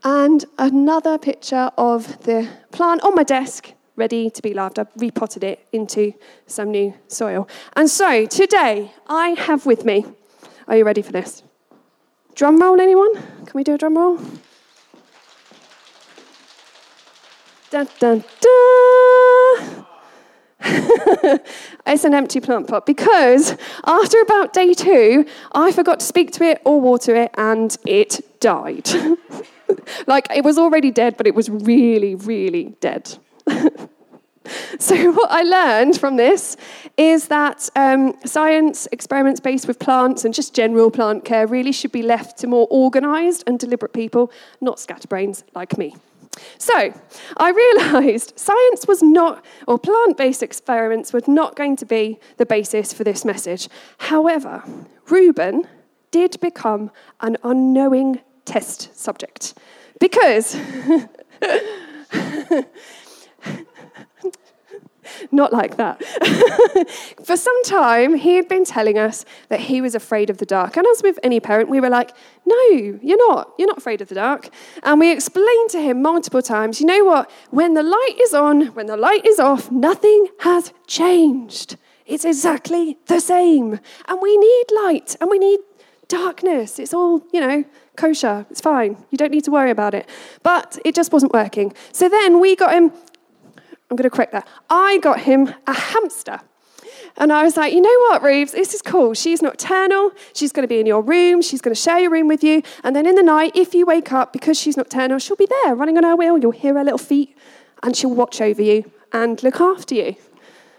And 0.05 0.45
another 0.59 1.19
picture 1.19 1.71
of 1.77 2.23
the 2.25 2.49
plant 2.71 3.03
on 3.03 3.15
my 3.15 3.23
desk, 3.23 3.73
ready 3.97 4.31
to 4.31 4.43
be 4.43 4.55
loved. 4.55 4.79
I've 4.79 4.89
repotted 4.97 5.43
it 5.43 5.67
into 5.73 6.13
some 6.47 6.71
new 6.71 6.95
soil. 7.09 7.49
And 7.75 7.91
so 7.91 8.27
today 8.27 8.93
I 9.09 9.31
have 9.31 9.67
with 9.67 9.85
me, 9.85 10.07
are 10.69 10.77
you 10.77 10.85
ready 10.85 11.03
for 11.03 11.13
this? 11.13 11.43
Drum 12.35 12.59
roll, 12.59 12.81
anyone? 12.81 13.15
Can 13.15 13.53
we 13.55 13.65
do 13.65 13.75
a 13.75 13.79
drum 13.79 13.97
roll? 13.97 14.21
Dun, 17.71 17.89
dun, 17.99 18.25
dun. 18.41 19.87
it's 21.87 22.05
an 22.05 22.15
empty 22.15 22.41
plant 22.41 22.69
pot 22.69 22.87
because 22.87 23.57
after 23.85 24.21
about 24.21 24.53
day 24.53 24.75
two, 24.75 25.27
I 25.53 25.73
forgot 25.73 26.01
to 26.01 26.07
speak 26.07 26.33
to 26.33 26.45
it 26.45 26.61
or 26.65 26.81
water 26.81 27.15
it 27.15 27.31
and 27.37 27.77
it 27.87 28.41
died. 28.41 28.89
like 30.07 30.29
it 30.35 30.45
was 30.45 30.59
already 30.59 30.91
dead, 30.91 31.17
but 31.17 31.27
it 31.27 31.35
was 31.35 31.49
really, 31.51 32.15
really 32.15 32.77
dead. 32.81 33.19
so, 34.79 35.13
what 35.13 35.31
I 35.31 35.43
learned 35.43 35.99
from 35.99 36.17
this 36.17 36.57
is 36.97 37.29
that 37.29 37.69
um, 37.77 38.15
science, 38.25 38.89
experiments 38.93 39.41
based 39.41 39.69
with 39.69 39.79
plants, 39.79 40.25
and 40.25 40.33
just 40.33 40.55
general 40.55 40.91
plant 40.91 41.25
care 41.25 41.47
really 41.47 41.73
should 41.73 41.93
be 41.93 42.03
left 42.03 42.39
to 42.39 42.47
more 42.47 42.67
organised 42.71 43.45
and 43.47 43.59
deliberate 43.59 43.93
people, 43.93 44.31
not 44.61 44.79
scatterbrains 44.79 45.45
like 45.55 45.79
me. 45.79 45.95
So 46.59 46.93
I 47.37 47.51
realised 47.51 48.39
science 48.39 48.87
was 48.87 49.03
not, 49.03 49.45
or 49.67 49.79
plant 49.79 50.17
based 50.17 50.43
experiments 50.43 51.13
were 51.13 51.23
not 51.27 51.57
going 51.57 51.77
to 51.77 51.87
be 51.87 52.19
the 52.37 52.47
basis 52.47 52.93
for 52.93 53.05
this 53.05 53.25
message. 53.25 53.69
However, 53.99 54.63
Reuben 55.09 55.67
did 56.11 56.39
become 56.41 56.91
an 57.21 57.37
unknowing 57.43 58.21
test 58.47 58.99
subject 58.99 59.55
because 60.01 60.59
Not 65.31 65.53
like 65.53 65.77
that. 65.77 66.05
For 67.25 67.37
some 67.37 67.63
time, 67.65 68.15
he 68.15 68.37
had 68.37 68.49
been 68.49 68.65
telling 68.65 68.99
us 68.99 69.25
that 69.49 69.61
he 69.61 69.81
was 69.81 69.95
afraid 69.95 70.31
of 70.31 70.39
the 70.39 70.47
dark. 70.47 70.77
And 70.77 70.87
as 70.87 71.03
with 71.03 71.19
any 71.23 71.41
parent, 71.41 71.69
we 71.69 71.81
were 71.81 71.89
like, 71.89 72.13
no, 72.45 72.57
you're 72.71 73.29
not. 73.29 73.55
You're 73.59 73.69
not 73.69 73.79
afraid 73.79 74.01
of 74.01 74.09
the 74.09 74.15
dark. 74.15 74.49
And 74.83 75.01
we 75.01 75.13
explained 75.13 75.71
to 75.71 75.81
him 75.81 76.03
multiple 76.03 76.43
times, 76.43 76.81
you 76.81 76.87
know 76.87 77.05
what? 77.05 77.31
When 77.51 77.75
the 77.75 77.83
light 77.83 78.17
is 78.21 78.35
on, 78.35 78.67
when 78.69 78.87
the 78.87 78.97
light 78.97 79.27
is 79.27 79.39
off, 79.39 79.71
nothing 79.71 80.29
has 80.41 80.73
changed. 80.87 81.77
It's 82.07 82.25
exactly 82.25 82.99
the 83.07 83.21
same. 83.21 83.81
And 84.07 84.21
we 84.21 84.37
need 84.37 84.65
light 84.85 85.17
and 85.21 85.31
we 85.31 85.39
need 85.39 85.61
darkness. 86.09 86.79
It's 86.79 86.95
all, 86.95 87.23
you 87.33 87.41
know, 87.41 87.65
kosher. 87.97 88.47
It's 88.51 88.61
fine. 88.61 89.05
You 89.11 89.19
don't 89.19 89.31
need 89.31 89.45
to 89.45 89.51
worry 89.51 89.71
about 89.71 89.95
it. 89.95 90.09
But 90.43 90.79
it 90.85 90.95
just 90.95 91.13
wasn't 91.13 91.33
working. 91.33 91.75
So 91.93 92.09
then 92.09 92.41
we 92.41 92.57
got 92.57 92.73
him 92.73 92.93
I'm 93.91 93.97
going 93.97 94.09
to 94.09 94.15
correct 94.15 94.33
that. 94.33 94.47
I 94.69 94.99
got 94.99 95.21
him 95.21 95.55
a 95.67 95.73
hamster. 95.73 96.41
And 97.19 97.33
I 97.33 97.45
was 97.45 97.57
like, 97.57 97.73
you 97.73 97.81
know 97.81 97.99
what, 98.11 98.23
Reeves, 98.23 98.53
this 98.53 98.75
is 98.75 98.83
cool. 98.83 99.15
She's 99.15 99.41
nocturnal. 99.41 100.11
She's 100.35 100.53
going 100.53 100.65
to 100.65 100.69
be 100.69 100.81
in 100.81 100.87
your 100.87 101.01
room. 101.01 101.41
She's 101.41 101.61
going 101.61 101.75
to 101.75 101.81
share 101.81 101.99
your 101.99 102.11
room 102.11 102.29
with 102.29 102.45
you. 102.45 102.63
And 102.85 102.95
then 102.95 103.07
in 103.07 103.15
the 103.15 103.23
night, 103.23 103.53
if 103.55 103.75
you 103.75 103.87
wake 103.87 104.13
up, 104.13 104.33
because 104.33 104.59
she's 104.59 104.77
nocturnal, 104.77 105.19
she'll 105.19 105.37
be 105.37 105.49
there 105.65 105.75
running 105.75 105.97
on 105.97 106.05
her 106.05 106.17
wheel. 106.17 106.37
You'll 106.37 106.51
hear 106.51 106.75
her 106.75 106.85
little 106.85 106.99
feet 106.99 107.37
and 107.83 107.97
she'll 107.97 108.15
watch 108.15 108.41
over 108.41 108.61
you 108.61 108.91
and 109.13 109.43
look 109.43 109.61
after 109.61 109.95
you. 109.95 110.17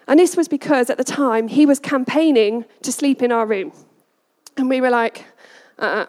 And 0.07 0.19
this 0.19 0.38
was 0.38 0.48
because 0.48 0.89
at 0.89 0.98
the 0.98 1.03
time 1.03 1.48
he 1.48 1.65
was 1.65 1.79
campaigning 1.79 2.65
to 2.84 2.91
sleep 2.91 3.22
in 3.22 3.31
our 3.31 3.46
room. 3.46 3.72
And 4.58 4.70
we 4.70 4.82
were 4.82 4.90
like, 4.90 5.26
uh, 5.80 6.08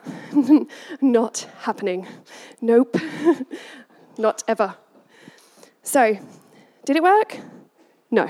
not 1.00 1.46
happening. 1.60 2.06
Nope, 2.60 2.96
not 4.18 4.42
ever. 4.48 4.74
So, 5.82 6.18
did 6.84 6.96
it 6.96 7.02
work? 7.02 7.38
No, 8.10 8.26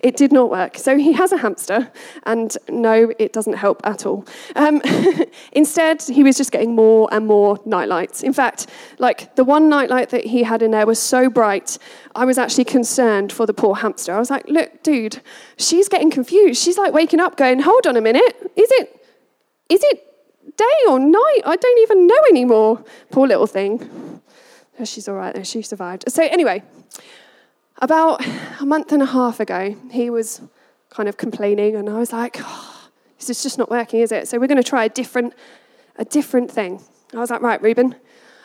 it 0.00 0.16
did 0.16 0.32
not 0.32 0.50
work. 0.50 0.78
So 0.78 0.96
he 0.96 1.12
has 1.12 1.30
a 1.30 1.36
hamster, 1.36 1.92
and 2.22 2.56
no, 2.70 3.12
it 3.18 3.34
doesn't 3.34 3.52
help 3.52 3.82
at 3.84 4.06
all. 4.06 4.24
Um, 4.56 4.80
instead, 5.52 6.00
he 6.02 6.24
was 6.24 6.38
just 6.38 6.50
getting 6.50 6.74
more 6.74 7.06
and 7.12 7.26
more 7.26 7.60
nightlights. 7.66 8.22
In 8.22 8.32
fact, 8.32 8.66
like 8.98 9.36
the 9.36 9.44
one 9.44 9.68
nightlight 9.68 10.08
that 10.08 10.24
he 10.24 10.42
had 10.42 10.62
in 10.62 10.70
there 10.70 10.86
was 10.86 10.98
so 10.98 11.28
bright, 11.28 11.76
I 12.14 12.24
was 12.24 12.38
actually 12.38 12.64
concerned 12.64 13.30
for 13.30 13.44
the 13.44 13.52
poor 13.52 13.76
hamster. 13.76 14.14
I 14.14 14.18
was 14.18 14.30
like, 14.30 14.48
look, 14.48 14.82
dude, 14.82 15.20
she's 15.58 15.90
getting 15.90 16.10
confused. 16.10 16.62
She's 16.62 16.78
like 16.78 16.94
waking 16.94 17.20
up 17.20 17.36
going, 17.36 17.60
hold 17.60 17.86
on 17.86 17.96
a 17.96 18.00
minute, 18.00 18.52
is 18.56 18.70
it, 18.72 18.93
is 19.74 19.82
it 19.82 20.56
day 20.56 20.78
or 20.88 20.98
night? 20.98 21.40
I 21.44 21.56
don't 21.56 21.80
even 21.80 22.06
know 22.06 22.22
anymore. 22.30 22.84
Poor 23.10 23.26
little 23.26 23.46
thing. 23.46 24.20
Oh, 24.78 24.84
She's 24.84 25.08
all 25.08 25.16
right 25.16 25.46
she 25.46 25.62
survived. 25.62 26.04
So, 26.08 26.22
anyway, 26.22 26.62
about 27.78 28.24
a 28.60 28.66
month 28.66 28.92
and 28.92 29.02
a 29.02 29.06
half 29.06 29.40
ago, 29.40 29.76
he 29.90 30.10
was 30.10 30.40
kind 30.90 31.08
of 31.08 31.16
complaining, 31.16 31.74
and 31.76 31.88
I 31.88 31.98
was 31.98 32.12
like, 32.12 32.36
oh, 32.40 32.90
"This 33.18 33.30
is 33.30 33.42
just 33.42 33.58
not 33.58 33.70
working, 33.70 34.00
is 34.00 34.12
it?" 34.12 34.28
So 34.28 34.38
we're 34.38 34.46
going 34.46 34.62
to 34.62 34.70
try 34.74 34.84
a 34.84 34.88
different, 34.88 35.34
a 35.96 36.04
different 36.04 36.50
thing. 36.50 36.80
I 37.12 37.18
was 37.18 37.30
like, 37.30 37.42
"Right, 37.42 37.60
Reuben, 37.60 37.96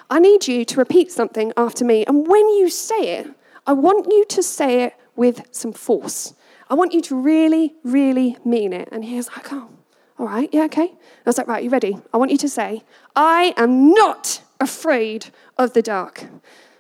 I 0.09 0.19
need 0.19 0.47
you 0.47 0.65
to 0.65 0.75
repeat 0.77 1.11
something 1.11 1.53
after 1.55 1.85
me, 1.85 2.05
and 2.05 2.27
when 2.27 2.47
you 2.57 2.69
say 2.69 3.17
it, 3.19 3.27
I 3.67 3.73
want 3.73 4.07
you 4.07 4.25
to 4.25 4.41
say 4.43 4.83
it 4.85 4.93
with 5.15 5.37
some 5.51 5.73
force. 5.73 6.33
I 6.71 6.73
want 6.75 6.93
you 6.93 7.01
to 7.01 7.15
really, 7.15 7.75
really 7.83 8.37
mean 8.43 8.73
it." 8.73 8.89
And 8.91 9.05
he 9.05 9.15
was 9.15 9.29
like, 9.35 9.51
"Oh, 9.53 9.69
all 10.19 10.27
right, 10.27 10.49
yeah, 10.51 10.65
okay." 10.65 10.91
I 10.91 10.97
was 11.25 11.37
like, 11.37 11.47
"Right, 11.47 11.63
you 11.63 11.69
ready? 11.69 11.97
I 12.13 12.17
want 12.17 12.31
you 12.31 12.37
to 12.37 12.49
say, 12.49 12.83
I 13.15 13.53
am 13.57 13.93
not 13.93 14.41
afraid 14.59 15.27
of 15.57 15.73
the 15.73 15.81
dark." 15.81 16.25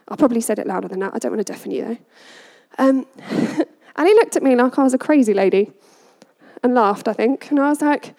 I 0.09 0.15
probably 0.15 0.41
said 0.41 0.59
it 0.59 0.67
louder 0.67 0.87
than 0.87 0.99
that. 0.99 1.13
I 1.13 1.19
don't 1.19 1.31
want 1.31 1.45
to 1.45 1.53
deafen 1.53 1.71
you 1.71 1.83
though. 1.85 1.97
Um, 2.77 3.05
and 3.95 4.07
he 4.07 4.13
looked 4.15 4.35
at 4.35 4.43
me 4.43 4.55
like 4.55 4.77
I 4.77 4.83
was 4.83 4.93
a 4.93 4.97
crazy 4.97 5.33
lady 5.33 5.71
and 6.63 6.73
laughed, 6.73 7.07
I 7.07 7.13
think. 7.13 7.49
And 7.51 7.59
I 7.59 7.69
was 7.69 7.81
like, 7.81 8.15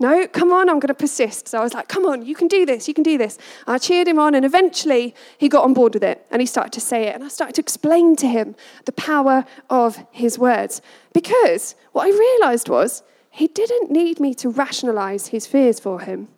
no, 0.00 0.26
come 0.26 0.52
on, 0.52 0.68
I'm 0.68 0.80
going 0.80 0.88
to 0.88 0.94
persist. 0.94 1.48
So 1.48 1.58
I 1.58 1.62
was 1.62 1.74
like, 1.74 1.88
come 1.88 2.04
on, 2.04 2.24
you 2.24 2.34
can 2.34 2.48
do 2.48 2.66
this, 2.66 2.88
you 2.88 2.94
can 2.94 3.04
do 3.04 3.16
this. 3.16 3.38
I 3.66 3.78
cheered 3.78 4.08
him 4.08 4.18
on, 4.18 4.34
and 4.34 4.44
eventually 4.44 5.14
he 5.38 5.48
got 5.48 5.64
on 5.64 5.72
board 5.72 5.94
with 5.94 6.04
it 6.04 6.26
and 6.30 6.40
he 6.40 6.46
started 6.46 6.72
to 6.74 6.80
say 6.80 7.08
it. 7.08 7.14
And 7.14 7.24
I 7.24 7.28
started 7.28 7.54
to 7.54 7.60
explain 7.60 8.16
to 8.16 8.26
him 8.26 8.56
the 8.86 8.92
power 8.92 9.44
of 9.70 10.04
his 10.10 10.38
words. 10.38 10.82
Because 11.12 11.74
what 11.92 12.06
I 12.06 12.10
realized 12.10 12.68
was 12.68 13.02
he 13.34 13.48
didn't 13.48 13.90
need 13.90 14.20
me 14.20 14.32
to 14.32 14.48
rationalize 14.48 15.26
his 15.26 15.44
fears 15.44 15.80
for 15.80 16.02
him. 16.02 16.28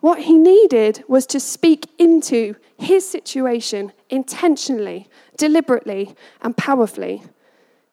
What 0.00 0.24
he 0.24 0.36
needed 0.36 1.02
was 1.08 1.24
to 1.28 1.40
speak 1.40 1.88
into 1.98 2.56
his 2.76 3.08
situation 3.08 3.94
intentionally, 4.10 5.08
deliberately, 5.38 6.14
and 6.42 6.54
powerfully. 6.54 7.22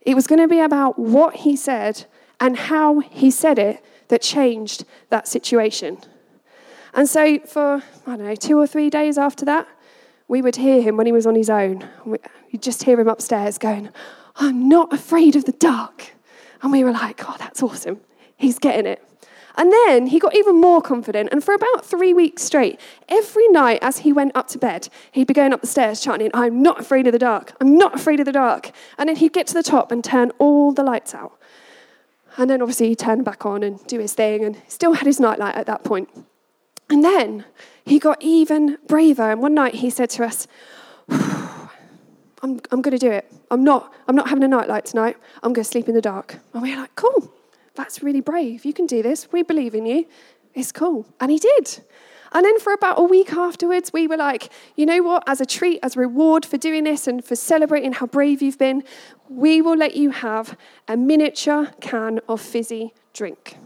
It 0.02 0.16
was 0.16 0.28
going 0.28 0.42
to 0.42 0.50
be 0.50 0.60
about 0.60 1.00
what 1.00 1.38
he 1.38 1.56
said 1.56 2.04
and 2.42 2.58
how 2.58 3.00
he 3.00 3.32
said 3.32 3.58
it 3.58 3.82
that 4.10 4.22
changed 4.22 4.84
that 5.10 5.26
situation. 5.26 6.00
And 6.94 7.08
so, 7.08 7.40
for, 7.40 7.82
I 8.06 8.18
don't 8.18 8.26
know, 8.26 8.36
two 8.36 8.60
or 8.60 8.68
three 8.68 8.90
days 8.90 9.18
after 9.18 9.46
that, 9.46 9.70
we 10.28 10.42
would 10.42 10.58
hear 10.58 10.82
him 10.82 10.98
when 10.98 11.06
he 11.06 11.14
was 11.14 11.26
on 11.26 11.36
his 11.36 11.50
own. 11.50 11.88
You'd 12.50 12.62
just 12.62 12.84
hear 12.84 13.00
him 13.00 13.08
upstairs 13.08 13.58
going, 13.58 13.88
I'm 14.36 14.68
not 14.68 14.92
afraid 14.92 15.38
of 15.38 15.46
the 15.46 15.54
dark. 15.54 16.12
And 16.62 16.74
we 16.74 16.84
were 16.84 16.92
like, 16.92 17.22
oh, 17.26 17.38
that's 17.40 17.64
awesome. 17.64 18.02
He's 18.44 18.60
getting 18.60 18.86
it. 18.86 19.02
And 19.56 19.72
then 19.72 20.08
he 20.08 20.20
got 20.20 20.36
even 20.36 20.60
more 20.60 20.82
confident. 20.82 21.30
And 21.32 21.44
for 21.44 21.54
about 21.54 21.86
three 21.86 22.14
weeks 22.14 22.42
straight, 22.42 22.80
every 23.08 23.48
night 23.50 23.80
as 23.82 24.00
he 24.00 24.12
went 24.12 24.36
up 24.36 24.48
to 24.50 24.58
bed, 24.58 24.90
he'd 25.12 25.28
be 25.28 25.34
going 25.34 25.54
up 25.54 25.62
the 25.62 25.68
stairs 25.68 26.02
chanting, 26.02 26.30
I'm 26.34 26.62
not 26.62 26.82
afraid 26.82 27.08
of 27.08 27.14
the 27.14 27.20
dark. 27.20 27.56
I'm 27.62 27.78
not 27.78 27.96
afraid 27.96 28.20
of 28.20 28.26
the 28.26 28.32
dark. 28.32 28.72
And 28.98 29.08
then 29.08 29.16
he'd 29.16 29.32
get 29.32 29.48
to 29.48 29.54
the 29.54 29.64
top 29.64 29.92
and 29.92 30.04
turn 30.04 30.32
all 30.40 30.74
the 30.74 30.84
lights 30.84 31.16
out. 31.16 31.40
And 32.36 32.50
then 32.50 32.62
obviously 32.62 32.90
he'd 32.90 33.00
turn 33.00 33.24
back 33.24 33.46
on 33.46 33.64
and 33.64 33.86
do 33.88 34.00
his 34.00 34.14
thing 34.14 34.44
and 34.44 34.62
still 34.68 34.94
had 34.94 35.06
his 35.06 35.20
nightlight 35.20 35.56
at 35.56 35.68
that 35.68 35.84
point. 35.84 36.10
And 36.90 37.04
then 37.04 37.46
he 37.86 37.98
got 38.00 38.22
even 38.22 38.78
braver. 38.88 39.32
And 39.32 39.40
one 39.40 39.54
night 39.54 39.76
he 39.76 39.90
said 39.90 40.10
to 40.12 40.26
us, 40.26 40.48
I'm, 41.10 42.60
I'm 42.72 42.82
going 42.82 42.92
to 42.92 42.98
do 42.98 43.12
it. 43.12 43.32
I'm 43.52 43.64
not, 43.64 43.94
I'm 44.08 44.16
not 44.16 44.28
having 44.28 44.44
a 44.44 44.48
nightlight 44.48 44.86
tonight. 44.86 45.16
I'm 45.44 45.54
going 45.54 45.64
to 45.64 45.70
sleep 45.70 45.88
in 45.88 45.94
the 45.94 46.02
dark. 46.02 46.40
And 46.54 46.64
we 46.64 46.72
were 46.72 46.82
like, 46.82 46.96
cool. 46.96 47.32
That's 47.76 48.04
really 48.04 48.22
brave. 48.22 48.66
You 48.66 48.74
can 48.74 48.86
do 48.86 49.02
this. 49.02 49.32
We 49.32 49.44
believe 49.44 49.74
in 49.74 49.86
you. 49.86 50.06
It's 50.54 50.72
cool. 50.72 51.08
And 51.20 51.32
he 51.32 51.40
did. 51.40 51.84
And 52.34 52.44
then 52.44 52.60
for 52.60 52.74
about 52.74 53.00
a 53.00 53.04
week 53.04 53.34
afterwards, 53.34 53.94
we 53.94 54.08
were 54.08 54.18
like, 54.18 54.52
you 54.76 54.86
know 54.88 55.04
what? 55.04 55.24
As 55.28 55.40
a 55.40 55.46
treat, 55.46 55.80
as 55.84 55.96
a 55.96 56.00
reward 56.00 56.46
for 56.46 56.58
doing 56.58 56.84
this 56.84 57.08
and 57.08 57.24
for 57.24 57.36
celebrating 57.36 57.94
how 57.94 58.08
brave 58.08 58.42
you've 58.42 58.58
been, 58.58 58.84
we 59.30 59.62
will 59.62 59.78
let 59.78 59.96
you 59.96 60.10
have 60.10 60.58
a 60.88 60.98
miniature 60.98 61.72
can 61.80 62.20
of 62.28 62.42
fizzy 62.42 62.94
drink. 63.14 63.58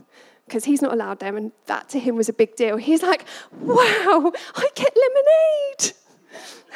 Because 0.45 0.65
he's 0.65 0.81
not 0.81 0.93
allowed 0.93 1.19
them, 1.19 1.35
and 1.35 1.51
that 1.65 1.89
to 1.89 1.99
him 1.99 2.15
was 2.15 2.29
a 2.29 2.33
big 2.33 2.55
deal. 2.55 2.77
He's 2.77 3.03
like, 3.03 3.25
wow, 3.59 4.31
I 4.55 4.69
get 4.75 4.95
lemonade. 4.95 5.93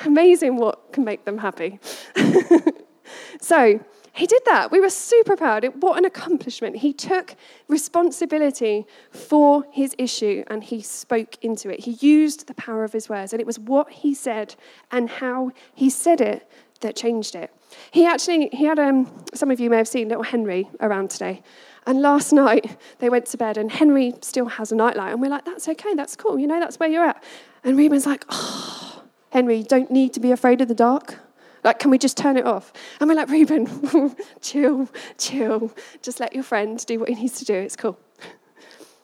Amazing 0.05 0.57
what 0.57 0.91
can 0.91 1.05
make 1.05 1.23
them 1.23 1.37
happy. 1.37 1.79
so 3.41 3.79
he 4.13 4.25
did 4.25 4.41
that. 4.45 4.71
We 4.71 4.79
were 4.79 4.89
super 4.89 5.37
proud. 5.37 5.65
What 5.81 5.97
an 5.97 6.05
accomplishment. 6.05 6.77
He 6.77 6.91
took 6.91 7.35
responsibility 7.67 8.85
for 9.09 9.65
his 9.71 9.95
issue 9.97 10.43
and 10.47 10.63
he 10.63 10.81
spoke 10.81 11.37
into 11.41 11.69
it. 11.69 11.81
He 11.81 11.91
used 12.05 12.47
the 12.47 12.53
power 12.55 12.83
of 12.83 12.91
his 12.91 13.07
words, 13.07 13.31
and 13.33 13.39
it 13.39 13.45
was 13.47 13.57
what 13.57 13.89
he 13.89 14.13
said 14.13 14.55
and 14.91 15.09
how 15.09 15.51
he 15.73 15.89
said 15.89 16.19
it 16.19 16.49
that 16.81 16.95
changed 16.95 17.35
it. 17.35 17.53
He 17.91 18.05
actually, 18.05 18.49
he 18.51 18.65
had, 18.65 18.79
um, 18.79 19.23
some 19.33 19.49
of 19.49 19.59
you 19.59 19.69
may 19.69 19.77
have 19.77 19.87
seen 19.87 20.09
little 20.09 20.23
Henry 20.23 20.69
around 20.81 21.09
today. 21.09 21.41
And 21.87 22.01
last 22.01 22.33
night 22.33 22.77
they 22.99 23.09
went 23.09 23.27
to 23.27 23.37
bed, 23.37 23.57
and 23.57 23.71
Henry 23.71 24.13
still 24.21 24.47
has 24.47 24.71
a 24.71 24.75
nightlight. 24.75 25.13
And 25.13 25.21
we're 25.21 25.29
like, 25.29 25.45
that's 25.45 25.69
okay, 25.69 25.93
that's 25.93 26.15
cool, 26.15 26.37
you 26.37 26.47
know, 26.47 26.59
that's 26.59 26.79
where 26.79 26.89
you're 26.89 27.05
at. 27.05 27.23
And 27.63 27.77
Reuben's 27.77 28.05
like, 28.05 28.25
oh, 28.29 29.03
Henry, 29.29 29.57
you 29.57 29.63
don't 29.63 29.89
need 29.89 30.13
to 30.13 30.19
be 30.19 30.31
afraid 30.31 30.59
of 30.59 30.67
the 30.67 30.75
dark. 30.75 31.19
Like, 31.63 31.79
can 31.79 31.91
we 31.91 31.97
just 31.97 32.17
turn 32.17 32.37
it 32.37 32.45
off? 32.45 32.73
And 32.99 33.09
we're 33.09 33.15
like, 33.15 33.29
Reuben, 33.29 34.15
chill, 34.41 34.89
chill. 35.17 35.71
Just 36.01 36.19
let 36.19 36.33
your 36.33 36.43
friend 36.43 36.83
do 36.85 36.99
what 36.99 37.09
he 37.09 37.15
needs 37.15 37.37
to 37.39 37.45
do. 37.45 37.53
It's 37.53 37.75
cool. 37.75 37.99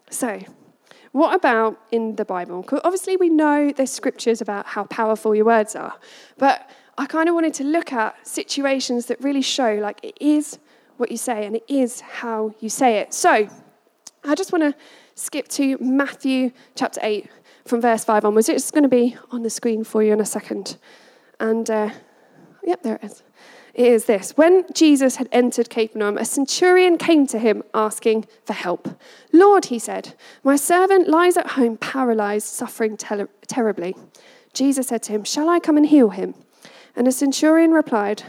So, 0.10 0.41
what 1.12 1.36
about 1.36 1.80
in 1.91 2.15
the 2.15 2.26
Bible? 2.26 2.65
obviously, 2.84 3.17
we 3.17 3.30
know 3.30 3.72
there's 3.72 3.91
scriptures 3.91 4.41
about 4.41 4.65
how 4.65 4.86
powerful 4.86 5.36
your 5.36 5.46
words 5.46 5.76
are, 5.76 5.96
but 6.38 6.70
I 6.98 7.06
kind 7.06 7.30
of 7.30 7.36
wanted 7.36 7.54
to 7.56 7.63
look 7.63 7.93
at 7.93 8.26
situations 8.26 9.06
that 9.08 9.22
really 9.22 9.41
show 9.41 9.76
like 9.76 10.00
it 10.04 10.17
is 10.20 10.58
what 10.98 11.12
you 11.12 11.17
say 11.17 11.46
and 11.46 11.56
it 11.56 11.63
is 11.67 12.02
how 12.02 12.56
you 12.60 12.70
say 12.70 12.98
it. 12.98 13.13
So, 13.13 13.48
I 14.24 14.36
just 14.36 14.52
want 14.52 14.63
to 14.63 14.76
skip 15.15 15.48
to 15.50 15.78
Matthew 15.80 16.52
chapter 16.76 17.00
8 17.04 17.30
from 17.65 17.82
verse 17.82 18.04
5 18.04 18.26
onwards. 18.26 18.50
It's 18.50 18.72
going 18.72 18.84
to 18.84 18.89
be 18.89 19.15
on 19.32 19.43
the 19.43 19.50
screen 19.50 19.84
for 19.84 20.02
you 20.04 20.13
in 20.13 20.20
a 20.20 20.26
second. 20.26 20.78
And, 21.39 21.70
uh, 21.70 21.89
yep, 22.67 22.84
there 22.84 22.97
it 22.97 23.03
is. 23.06 23.23
It 23.73 23.88
is 23.88 24.06
this 24.06 24.32
When 24.32 24.65
Jesus 24.73 25.15
had 25.15 25.30
entered 25.32 25.69
Capernaum, 25.69 26.17
a 26.17 26.25
centurion 26.25 26.97
came 26.97 27.25
to 27.27 27.39
him 27.39 27.63
asking 27.73 28.25
for 28.45 28.53
help. 28.53 28.99
Lord, 29.32 29.65
he 29.65 29.80
said, 29.80 30.13
my 30.43 30.56
servant 30.56 31.08
lies 31.08 31.38
at 31.38 31.51
home 31.51 31.77
paralyzed, 31.77 32.47
suffering 32.47 32.97
ter- 32.97 33.30
terribly. 33.47 33.95
Jesus 34.53 34.88
said 34.88 35.03
to 35.03 35.12
him, 35.12 35.23
Shall 35.23 35.49
I 35.49 35.60
come 35.60 35.77
and 35.77 35.86
heal 35.86 36.10
him? 36.10 36.34
And 36.95 37.08
the 37.08 37.12
centurion 37.12 37.71
replied, 37.71 38.23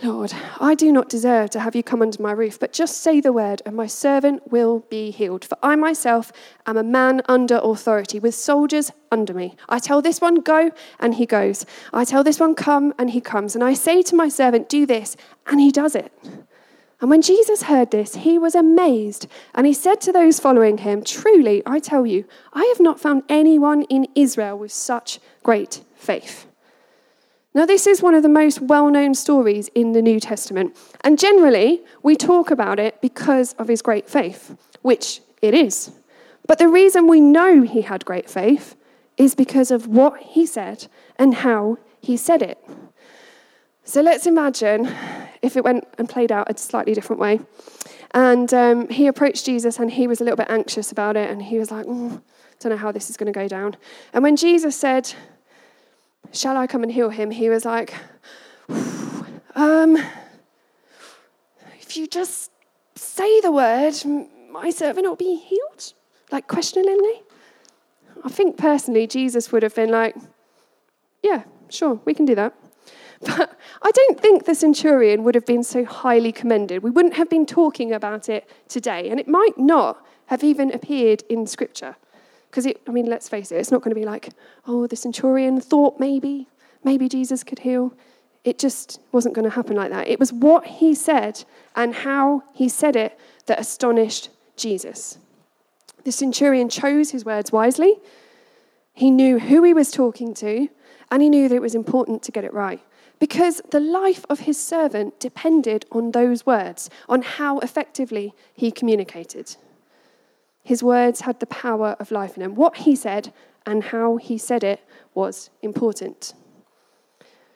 Lord, 0.00 0.32
I 0.60 0.76
do 0.76 0.92
not 0.92 1.08
deserve 1.08 1.50
to 1.50 1.60
have 1.60 1.74
you 1.74 1.82
come 1.82 2.02
under 2.02 2.22
my 2.22 2.30
roof, 2.30 2.60
but 2.60 2.72
just 2.72 3.02
say 3.02 3.20
the 3.20 3.32
word, 3.32 3.62
and 3.66 3.74
my 3.74 3.88
servant 3.88 4.52
will 4.52 4.80
be 4.88 5.10
healed. 5.10 5.44
For 5.44 5.58
I 5.60 5.74
myself 5.74 6.30
am 6.66 6.76
a 6.76 6.84
man 6.84 7.20
under 7.26 7.58
authority, 7.60 8.20
with 8.20 8.36
soldiers 8.36 8.92
under 9.10 9.34
me. 9.34 9.56
I 9.68 9.80
tell 9.80 10.00
this 10.00 10.20
one, 10.20 10.36
go, 10.36 10.70
and 11.00 11.16
he 11.16 11.26
goes. 11.26 11.66
I 11.92 12.04
tell 12.04 12.22
this 12.22 12.38
one, 12.38 12.54
come, 12.54 12.94
and 12.96 13.10
he 13.10 13.20
comes. 13.20 13.56
And 13.56 13.64
I 13.64 13.74
say 13.74 14.02
to 14.02 14.14
my 14.14 14.28
servant, 14.28 14.68
do 14.68 14.86
this, 14.86 15.16
and 15.48 15.60
he 15.60 15.72
does 15.72 15.96
it. 15.96 16.12
And 17.00 17.10
when 17.10 17.22
Jesus 17.22 17.62
heard 17.62 17.90
this, 17.90 18.16
he 18.16 18.38
was 18.38 18.54
amazed, 18.54 19.26
and 19.52 19.66
he 19.66 19.74
said 19.74 20.00
to 20.02 20.12
those 20.12 20.38
following 20.38 20.78
him, 20.78 21.02
Truly, 21.02 21.60
I 21.66 21.80
tell 21.80 22.06
you, 22.06 22.24
I 22.52 22.64
have 22.66 22.80
not 22.80 23.00
found 23.00 23.24
anyone 23.28 23.82
in 23.82 24.06
Israel 24.14 24.56
with 24.56 24.70
such 24.70 25.18
great 25.42 25.82
faith. 25.96 26.47
Now, 27.58 27.66
this 27.66 27.88
is 27.88 28.00
one 28.00 28.14
of 28.14 28.22
the 28.22 28.28
most 28.28 28.60
well 28.60 28.88
known 28.88 29.16
stories 29.16 29.66
in 29.74 29.90
the 29.90 30.00
New 30.00 30.20
Testament. 30.20 30.76
And 31.00 31.18
generally, 31.18 31.82
we 32.04 32.14
talk 32.14 32.52
about 32.52 32.78
it 32.78 33.00
because 33.00 33.52
of 33.54 33.66
his 33.66 33.82
great 33.82 34.08
faith, 34.08 34.56
which 34.82 35.20
it 35.42 35.54
is. 35.54 35.90
But 36.46 36.60
the 36.60 36.68
reason 36.68 37.08
we 37.08 37.20
know 37.20 37.62
he 37.62 37.82
had 37.82 38.04
great 38.04 38.30
faith 38.30 38.76
is 39.16 39.34
because 39.34 39.72
of 39.72 39.88
what 39.88 40.22
he 40.22 40.46
said 40.46 40.86
and 41.16 41.34
how 41.34 41.78
he 42.00 42.16
said 42.16 42.42
it. 42.42 42.64
So 43.82 44.02
let's 44.02 44.28
imagine 44.28 44.94
if 45.42 45.56
it 45.56 45.64
went 45.64 45.82
and 45.98 46.08
played 46.08 46.30
out 46.30 46.48
a 46.48 46.56
slightly 46.56 46.94
different 46.94 47.18
way. 47.18 47.40
And 48.14 48.54
um, 48.54 48.88
he 48.88 49.08
approached 49.08 49.44
Jesus 49.44 49.80
and 49.80 49.90
he 49.90 50.06
was 50.06 50.20
a 50.20 50.24
little 50.24 50.36
bit 50.36 50.48
anxious 50.48 50.92
about 50.92 51.16
it. 51.16 51.28
And 51.28 51.42
he 51.42 51.58
was 51.58 51.72
like, 51.72 51.86
oh, 51.88 52.20
don't 52.60 52.70
know 52.70 52.78
how 52.78 52.92
this 52.92 53.10
is 53.10 53.16
going 53.16 53.32
to 53.32 53.36
go 53.36 53.48
down. 53.48 53.76
And 54.12 54.22
when 54.22 54.36
Jesus 54.36 54.76
said, 54.76 55.12
Shall 56.32 56.56
I 56.56 56.66
come 56.66 56.82
and 56.82 56.92
heal 56.92 57.10
him? 57.10 57.30
He 57.30 57.48
was 57.48 57.64
like, 57.64 57.94
um, 59.54 59.96
If 61.80 61.96
you 61.96 62.06
just 62.06 62.50
say 62.94 63.40
the 63.40 63.50
word, 63.50 63.94
my 64.50 64.70
servant 64.70 65.06
will 65.06 65.16
be 65.16 65.36
healed? 65.36 65.94
Like 66.30 66.46
questioningly. 66.46 67.22
I 68.24 68.28
think 68.28 68.56
personally, 68.56 69.06
Jesus 69.06 69.50
would 69.52 69.62
have 69.62 69.74
been 69.74 69.90
like, 69.90 70.16
Yeah, 71.22 71.44
sure, 71.68 72.00
we 72.04 72.14
can 72.14 72.24
do 72.24 72.34
that. 72.34 72.54
But 73.20 73.58
I 73.82 73.90
don't 73.90 74.20
think 74.20 74.44
the 74.44 74.54
centurion 74.54 75.24
would 75.24 75.34
have 75.34 75.46
been 75.46 75.64
so 75.64 75.84
highly 75.84 76.30
commended. 76.30 76.84
We 76.84 76.90
wouldn't 76.90 77.14
have 77.14 77.28
been 77.28 77.46
talking 77.46 77.92
about 77.92 78.28
it 78.28 78.48
today, 78.68 79.08
and 79.10 79.18
it 79.18 79.26
might 79.26 79.58
not 79.58 80.06
have 80.26 80.44
even 80.44 80.70
appeared 80.72 81.24
in 81.28 81.46
Scripture. 81.46 81.96
Because, 82.50 82.66
I 82.66 82.90
mean, 82.90 83.06
let's 83.06 83.28
face 83.28 83.52
it, 83.52 83.56
it's 83.56 83.70
not 83.70 83.82
going 83.82 83.94
to 83.94 84.00
be 84.00 84.06
like, 84.06 84.30
oh, 84.66 84.86
the 84.86 84.96
centurion 84.96 85.60
thought 85.60 86.00
maybe, 86.00 86.48
maybe 86.82 87.08
Jesus 87.08 87.44
could 87.44 87.60
heal. 87.60 87.92
It 88.44 88.58
just 88.58 89.00
wasn't 89.12 89.34
going 89.34 89.44
to 89.44 89.54
happen 89.54 89.76
like 89.76 89.90
that. 89.90 90.08
It 90.08 90.18
was 90.18 90.32
what 90.32 90.66
he 90.66 90.94
said 90.94 91.44
and 91.76 91.94
how 91.94 92.44
he 92.54 92.68
said 92.68 92.96
it 92.96 93.18
that 93.46 93.60
astonished 93.60 94.30
Jesus. 94.56 95.18
The 96.04 96.12
centurion 96.12 96.68
chose 96.68 97.10
his 97.10 97.24
words 97.24 97.52
wisely. 97.52 97.96
He 98.94 99.10
knew 99.10 99.38
who 99.38 99.62
he 99.62 99.74
was 99.74 99.90
talking 99.90 100.32
to, 100.34 100.68
and 101.10 101.22
he 101.22 101.28
knew 101.28 101.48
that 101.48 101.54
it 101.54 101.62
was 101.62 101.74
important 101.74 102.22
to 102.24 102.32
get 102.32 102.44
it 102.44 102.54
right 102.54 102.80
because 103.18 103.60
the 103.70 103.80
life 103.80 104.24
of 104.28 104.40
his 104.40 104.58
servant 104.58 105.18
depended 105.20 105.84
on 105.90 106.12
those 106.12 106.46
words, 106.46 106.88
on 107.08 107.22
how 107.22 107.58
effectively 107.60 108.34
he 108.54 108.70
communicated. 108.70 109.56
His 110.68 110.82
words 110.82 111.22
had 111.22 111.40
the 111.40 111.46
power 111.46 111.96
of 111.98 112.10
life 112.10 112.36
in 112.36 112.42
them. 112.42 112.54
What 112.54 112.76
he 112.76 112.94
said 112.94 113.32
and 113.64 113.82
how 113.84 114.18
he 114.18 114.36
said 114.36 114.62
it 114.62 114.82
was 115.14 115.48
important. 115.62 116.34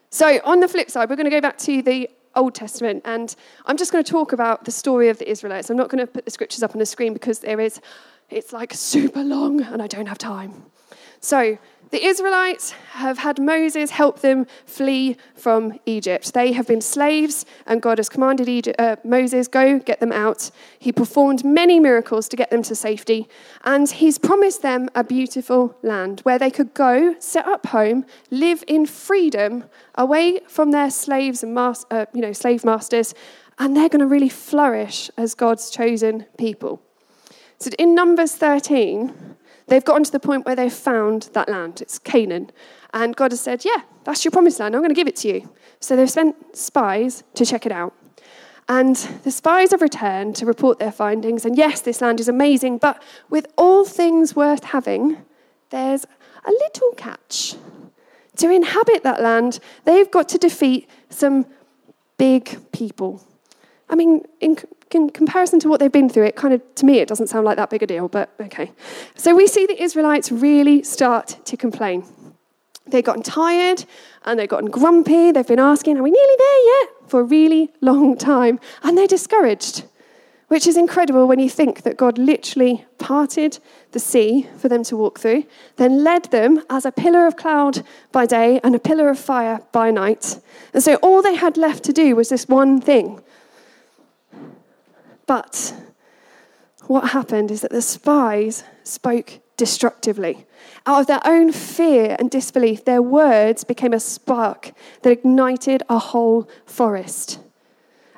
So, 0.08 0.40
on 0.44 0.60
the 0.60 0.66
flip 0.66 0.90
side, 0.90 1.10
we're 1.10 1.16
going 1.16 1.26
to 1.26 1.30
go 1.30 1.42
back 1.42 1.58
to 1.58 1.82
the 1.82 2.08
Old 2.34 2.54
Testament, 2.54 3.02
and 3.04 3.36
I'm 3.66 3.76
just 3.76 3.92
going 3.92 4.02
to 4.02 4.10
talk 4.10 4.32
about 4.32 4.64
the 4.64 4.70
story 4.70 5.10
of 5.10 5.18
the 5.18 5.30
Israelites. 5.30 5.68
I'm 5.68 5.76
not 5.76 5.90
going 5.90 5.98
to 5.98 6.10
put 6.10 6.24
the 6.24 6.30
scriptures 6.30 6.62
up 6.62 6.70
on 6.70 6.78
the 6.78 6.86
screen 6.86 7.12
because 7.12 7.40
there 7.40 7.60
is, 7.60 7.82
it's 8.30 8.50
like 8.54 8.72
super 8.72 9.22
long, 9.22 9.60
and 9.60 9.82
I 9.82 9.88
don't 9.88 10.06
have 10.06 10.16
time. 10.16 10.62
So, 11.20 11.58
the 11.92 12.06
Israelites 12.06 12.70
have 12.92 13.18
had 13.18 13.38
Moses 13.38 13.90
help 13.90 14.20
them 14.20 14.46
flee 14.64 15.18
from 15.34 15.78
Egypt. 15.84 16.32
They 16.32 16.52
have 16.52 16.66
been 16.66 16.80
slaves, 16.80 17.44
and 17.66 17.82
God 17.82 17.98
has 17.98 18.08
commanded 18.08 18.48
Egypt, 18.48 18.80
uh, 18.80 18.96
Moses, 19.04 19.46
go 19.46 19.78
get 19.78 20.00
them 20.00 20.10
out. 20.10 20.50
He 20.78 20.90
performed 20.90 21.44
many 21.44 21.78
miracles 21.78 22.28
to 22.30 22.36
get 22.36 22.50
them 22.50 22.62
to 22.62 22.74
safety, 22.74 23.28
and 23.62 23.90
he's 23.90 24.16
promised 24.16 24.62
them 24.62 24.88
a 24.94 25.04
beautiful 25.04 25.76
land 25.82 26.20
where 26.20 26.38
they 26.38 26.50
could 26.50 26.72
go, 26.72 27.14
set 27.18 27.46
up 27.46 27.66
home, 27.66 28.06
live 28.30 28.64
in 28.66 28.86
freedom, 28.86 29.64
away 29.94 30.40
from 30.48 30.70
their 30.70 30.90
slaves 30.90 31.42
and 31.42 31.54
mas- 31.54 31.84
uh, 31.90 32.06
you 32.14 32.22
know, 32.22 32.32
slave 32.32 32.64
masters, 32.64 33.14
and 33.58 33.76
they're 33.76 33.90
going 33.90 34.00
to 34.00 34.06
really 34.06 34.30
flourish 34.30 35.10
as 35.18 35.34
God's 35.34 35.68
chosen 35.68 36.24
people. 36.38 36.80
So 37.58 37.70
in 37.78 37.94
Numbers 37.94 38.34
13, 38.34 39.36
They've 39.72 39.82
gotten 39.82 40.04
to 40.04 40.12
the 40.12 40.20
point 40.20 40.44
where 40.44 40.54
they've 40.54 40.70
found 40.70 41.30
that 41.32 41.48
land. 41.48 41.80
It's 41.80 41.98
Canaan. 41.98 42.50
And 42.92 43.16
God 43.16 43.32
has 43.32 43.40
said, 43.40 43.64
Yeah, 43.64 43.80
that's 44.04 44.22
your 44.22 44.30
promised 44.30 44.60
land. 44.60 44.74
I'm 44.74 44.82
going 44.82 44.90
to 44.90 44.94
give 44.94 45.08
it 45.08 45.16
to 45.16 45.28
you. 45.28 45.48
So 45.80 45.96
they've 45.96 46.10
sent 46.10 46.54
spies 46.54 47.24
to 47.32 47.46
check 47.46 47.64
it 47.64 47.72
out. 47.72 47.94
And 48.68 48.96
the 49.24 49.30
spies 49.30 49.70
have 49.70 49.80
returned 49.80 50.36
to 50.36 50.44
report 50.44 50.78
their 50.78 50.92
findings. 50.92 51.46
And 51.46 51.56
yes, 51.56 51.80
this 51.80 52.02
land 52.02 52.20
is 52.20 52.28
amazing, 52.28 52.78
but 52.78 53.02
with 53.30 53.46
all 53.56 53.86
things 53.86 54.36
worth 54.36 54.62
having, 54.62 55.16
there's 55.70 56.04
a 56.44 56.50
little 56.50 56.92
catch. 56.98 57.54
To 58.36 58.50
inhabit 58.50 59.04
that 59.04 59.22
land, 59.22 59.58
they've 59.84 60.10
got 60.10 60.28
to 60.28 60.36
defeat 60.36 60.86
some 61.08 61.46
big 62.18 62.58
people. 62.72 63.26
I 63.88 63.94
mean, 63.94 64.26
in, 64.94 65.10
comparison 65.10 65.60
to 65.60 65.68
what 65.68 65.80
they've 65.80 65.92
been 65.92 66.08
through, 66.08 66.24
it 66.24 66.36
kind 66.36 66.54
of, 66.54 66.62
to 66.76 66.86
me, 66.86 66.98
it 66.98 67.08
doesn't 67.08 67.28
sound 67.28 67.44
like 67.44 67.56
that 67.56 67.70
big 67.70 67.82
a 67.82 67.86
deal, 67.86 68.08
but 68.08 68.30
okay. 68.40 68.72
So 69.16 69.34
we 69.34 69.46
see 69.46 69.66
the 69.66 69.80
Israelites 69.82 70.30
really 70.32 70.82
start 70.82 71.38
to 71.44 71.56
complain. 71.56 72.04
They've 72.86 73.04
gotten 73.04 73.22
tired 73.22 73.84
and 74.24 74.38
they've 74.38 74.48
gotten 74.48 74.70
grumpy. 74.70 75.32
They've 75.32 75.46
been 75.46 75.58
asking, 75.58 75.98
Are 75.98 76.02
we 76.02 76.10
nearly 76.10 76.36
there 76.38 76.80
yet? 76.80 76.88
for 77.12 77.20
a 77.20 77.24
really 77.24 77.70
long 77.82 78.16
time. 78.16 78.58
And 78.82 78.96
they're 78.96 79.06
discouraged, 79.06 79.84
which 80.48 80.66
is 80.66 80.78
incredible 80.78 81.28
when 81.28 81.38
you 81.38 81.50
think 81.50 81.82
that 81.82 81.98
God 81.98 82.16
literally 82.16 82.86
parted 82.98 83.58
the 83.90 83.98
sea 83.98 84.48
for 84.56 84.70
them 84.70 84.82
to 84.84 84.96
walk 84.96 85.20
through, 85.20 85.44
then 85.76 86.02
led 86.02 86.24
them 86.30 86.62
as 86.70 86.86
a 86.86 86.90
pillar 86.90 87.26
of 87.26 87.36
cloud 87.36 87.82
by 88.12 88.24
day 88.24 88.60
and 88.64 88.74
a 88.74 88.78
pillar 88.78 89.10
of 89.10 89.18
fire 89.18 89.60
by 89.72 89.90
night. 89.90 90.40
And 90.72 90.82
so 90.82 90.94
all 91.02 91.20
they 91.20 91.34
had 91.34 91.58
left 91.58 91.84
to 91.84 91.92
do 91.92 92.16
was 92.16 92.30
this 92.30 92.48
one 92.48 92.80
thing 92.80 93.20
but 95.26 95.74
what 96.86 97.10
happened 97.10 97.50
is 97.50 97.60
that 97.60 97.70
the 97.70 97.82
spies 97.82 98.64
spoke 98.82 99.40
destructively. 99.56 100.46
Out 100.86 101.02
of 101.02 101.06
their 101.06 101.20
own 101.24 101.52
fear 101.52 102.16
and 102.18 102.30
disbelief, 102.30 102.84
their 102.84 103.02
words 103.02 103.64
became 103.64 103.92
a 103.92 104.00
spark 104.00 104.72
that 105.02 105.12
ignited 105.12 105.82
a 105.88 105.98
whole 105.98 106.48
forest. 106.66 107.38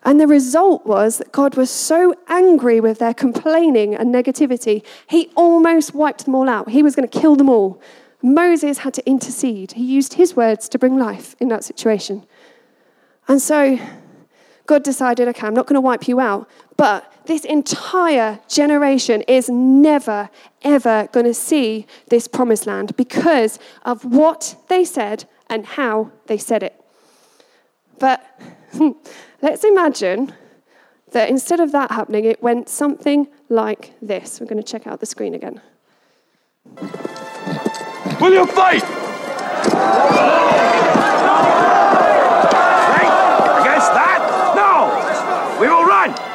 And 0.05 0.21
the 0.21 0.27
result 0.27 0.87
was 0.87 1.19
that 1.19 1.33
God 1.33 1.57
was 1.57 1.71
so 1.71 2.14
angry 2.29 2.81
with 2.81 2.99
their 2.99 3.14
complaining 3.14 3.95
and 3.95 4.14
negativity, 4.14 4.85
he 5.07 5.31
almost 5.35 5.95
wiped 5.95 6.27
them 6.27 6.35
all 6.35 6.49
out. 6.49 6.69
He 6.69 6.83
was 6.83 6.95
going 6.95 7.09
to 7.09 7.19
kill 7.21 7.37
them 7.37 7.49
all. 7.49 7.81
Moses 8.23 8.79
had 8.79 8.95
to 8.95 9.07
intercede. 9.09 9.73
He 9.73 9.85
used 9.85 10.14
his 10.14 10.37
words 10.37 10.69
to 10.71 10.79
bring 10.79 10.99
life 10.99 11.35
in 11.40 11.49
that 11.49 11.64
situation. 11.64 12.27
And 13.29 13.40
so 13.40 13.79
God 14.67 14.83
decided, 14.83 15.29
okay, 15.29 15.47
I'm 15.47 15.55
not 15.55 15.67
going 15.67 15.75
to 15.75 15.81
wipe 15.81 16.09
you 16.09 16.21
out, 16.21 16.49
but 16.77 17.13
this 17.27 17.45
entire 17.45 18.41
generation 18.49 19.23
is 19.23 19.49
never, 19.49 20.29
ever 20.63 21.09
going 21.13 21.27
to 21.27 21.35
see 21.35 21.87
this 22.09 22.29
promised 22.29 22.67
land 22.67 22.97
because 22.97 23.59
of 23.85 24.05
what 24.05 24.57
they 24.69 24.85
said 24.85 25.25
and 25.49 25.65
how 25.65 26.11
they 26.27 26.37
said 26.37 26.63
it. 26.63 26.81
But 27.99 28.23
let's 29.43 29.65
imagine 29.65 30.35
that 31.13 31.29
instead 31.29 31.61
of 31.61 31.73
that 31.73 31.93
happening, 31.93 32.25
it 32.25 32.43
went 32.43 32.69
something 32.69 33.29
like 33.49 33.93
this. 34.03 34.41
We're 34.41 34.47
going 34.47 34.63
to 34.63 34.69
check 34.71 34.87
out 34.87 35.01
the 35.01 35.07
screen 35.07 35.35
again. 35.35 35.61
Will 38.21 38.33
you 38.33 38.47
fight? 38.47 38.83
Against 43.63 43.91
that? 43.95 44.21
No! 44.57 45.61
We 45.61 45.69
will 45.69 45.85
run! 45.85 46.35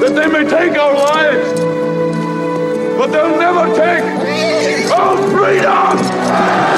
that 0.00 0.14
they 0.14 0.26
may 0.26 0.48
take 0.48 0.78
our 0.78 0.94
lives, 0.94 1.60
but 2.96 3.08
they'll 3.08 3.38
never 3.38 3.74
take 3.74 4.04
our 4.92 5.16
freedom! 5.30 6.77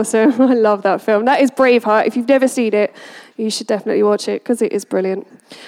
Awesome. 0.00 0.40
I 0.40 0.54
love 0.54 0.80
that 0.82 1.02
film. 1.02 1.26
That 1.26 1.42
is 1.42 1.50
Braveheart. 1.50 2.06
If 2.06 2.16
you've 2.16 2.26
never 2.26 2.48
seen 2.48 2.72
it, 2.72 2.94
you 3.36 3.50
should 3.50 3.66
definitely 3.66 4.02
watch 4.02 4.28
it 4.28 4.42
because 4.42 4.62
it 4.62 4.72
is 4.72 4.86
brilliant. 4.86 5.26